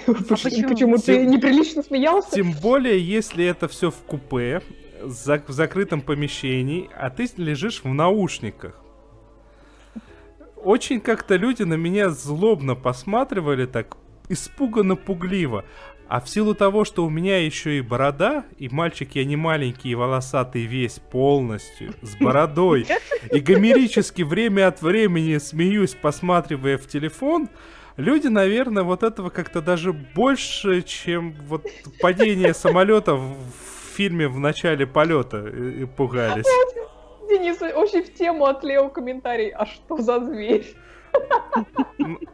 [0.06, 0.68] А почему?
[0.68, 2.30] Почему ты неприлично смеялся?
[2.30, 4.62] Тем более, если это все в купе,
[5.02, 8.78] в закрытом помещении, а ты лежишь в наушниках.
[10.56, 13.96] Очень как-то люди на меня злобно посматривали так,
[14.28, 15.64] испуганно-пугливо.
[16.09, 19.90] А в силу того, что у меня еще и борода, и мальчик я не маленький
[19.90, 22.86] и волосатый весь полностью, с бородой,
[23.30, 27.48] и гомерически время от времени смеюсь, посматривая в телефон,
[27.97, 31.66] люди, наверное, вот этого как-то даже больше, чем вот
[32.01, 33.36] падение самолета в
[33.94, 36.47] фильме в начале полета и пугались.
[37.28, 39.51] Денис, очень в тему от Лео комментарий.
[39.51, 40.74] А что за зверь?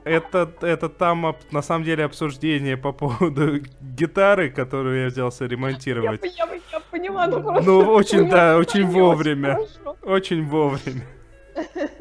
[0.04, 6.22] Это, это там на самом деле обсуждение по поводу гитары, которую я взялся ремонтировать.
[6.22, 7.62] Я, я, я поняла, ну просто...
[7.62, 9.58] Ну, очень, да, очень вовремя.
[10.02, 11.02] Очень вовремя.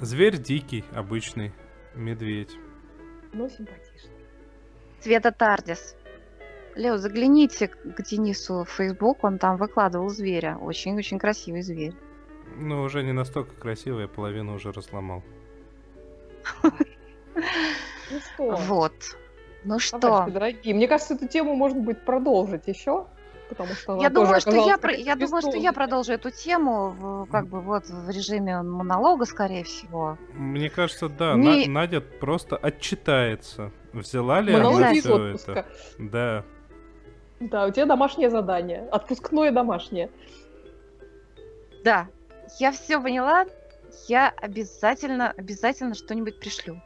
[0.00, 1.52] Зверь дикий, обычный.
[1.94, 2.56] Медведь.
[3.32, 4.12] Ну, симпатичный.
[5.00, 5.96] Цвета Тардис.
[6.74, 10.56] Лео, загляните к Денису в Facebook, он там выкладывал зверя.
[10.56, 11.94] Очень-очень красивый зверь.
[12.56, 15.22] Ну, уже не настолько красивый, я половину уже разломал.
[18.10, 18.56] Ну что?
[18.56, 18.94] Вот.
[19.64, 20.26] Ну что?
[20.28, 23.06] дорогие, мне кажется, эту тему можно будет продолжить еще
[23.48, 24.92] потому что я думаю, что я, про...
[24.92, 30.18] я думаю, что я продолжу эту тему как бы вот в режиме монолога, скорее всего.
[30.34, 31.66] Мне кажется, да, Не...
[31.66, 35.52] Надя просто отчитается Взяла ли Монологи она все отпуска.
[35.52, 35.66] это?
[35.98, 36.44] Да.
[37.40, 38.88] Да, у тебя домашнее задание.
[38.90, 40.10] Отпускное домашнее.
[41.84, 42.08] Да,
[42.58, 43.46] я все поняла.
[44.06, 46.80] Я обязательно, обязательно что-нибудь пришлю.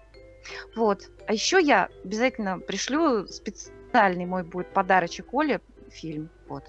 [0.74, 1.02] Вот.
[1.26, 5.60] А еще я обязательно пришлю специальный мой будет подарочек Оле
[5.90, 6.30] фильм.
[6.52, 6.64] Вот.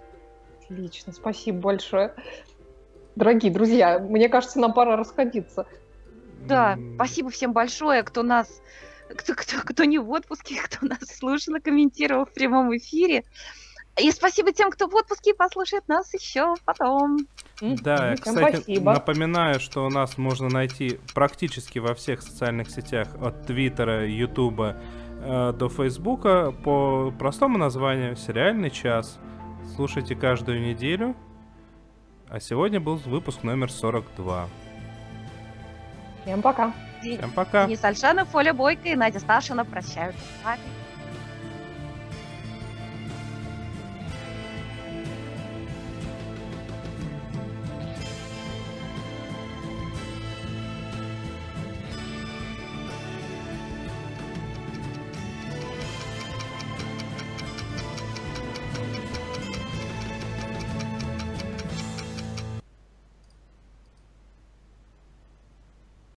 [0.64, 2.14] Отлично, спасибо большое.
[3.18, 5.68] Дорогие друзья, мне кажется, нам пора расходиться.
[6.47, 8.61] Да, спасибо всем большое, кто нас,
[9.10, 13.26] кто, кто, кто не в отпуске, кто нас слушал и комментировал в прямом эфире.
[14.01, 17.27] И спасибо тем, кто в отпуске и послушает нас еще потом.
[17.61, 18.93] Да, Всем кстати, спасибо.
[18.93, 24.77] напоминаю, что у нас можно найти практически во всех социальных сетях от Твиттера, Ютуба
[25.22, 29.19] э, до Фейсбука по простому названию «Сериальный час».
[29.76, 31.16] Слушайте каждую неделю.
[32.30, 34.48] А сегодня был выпуск номер 42.
[36.22, 36.74] Всем пока.
[37.02, 37.66] Всем пока!
[37.66, 40.62] Денис Альшанов, Оля Бойко и Надя Сташина прощаются с вами.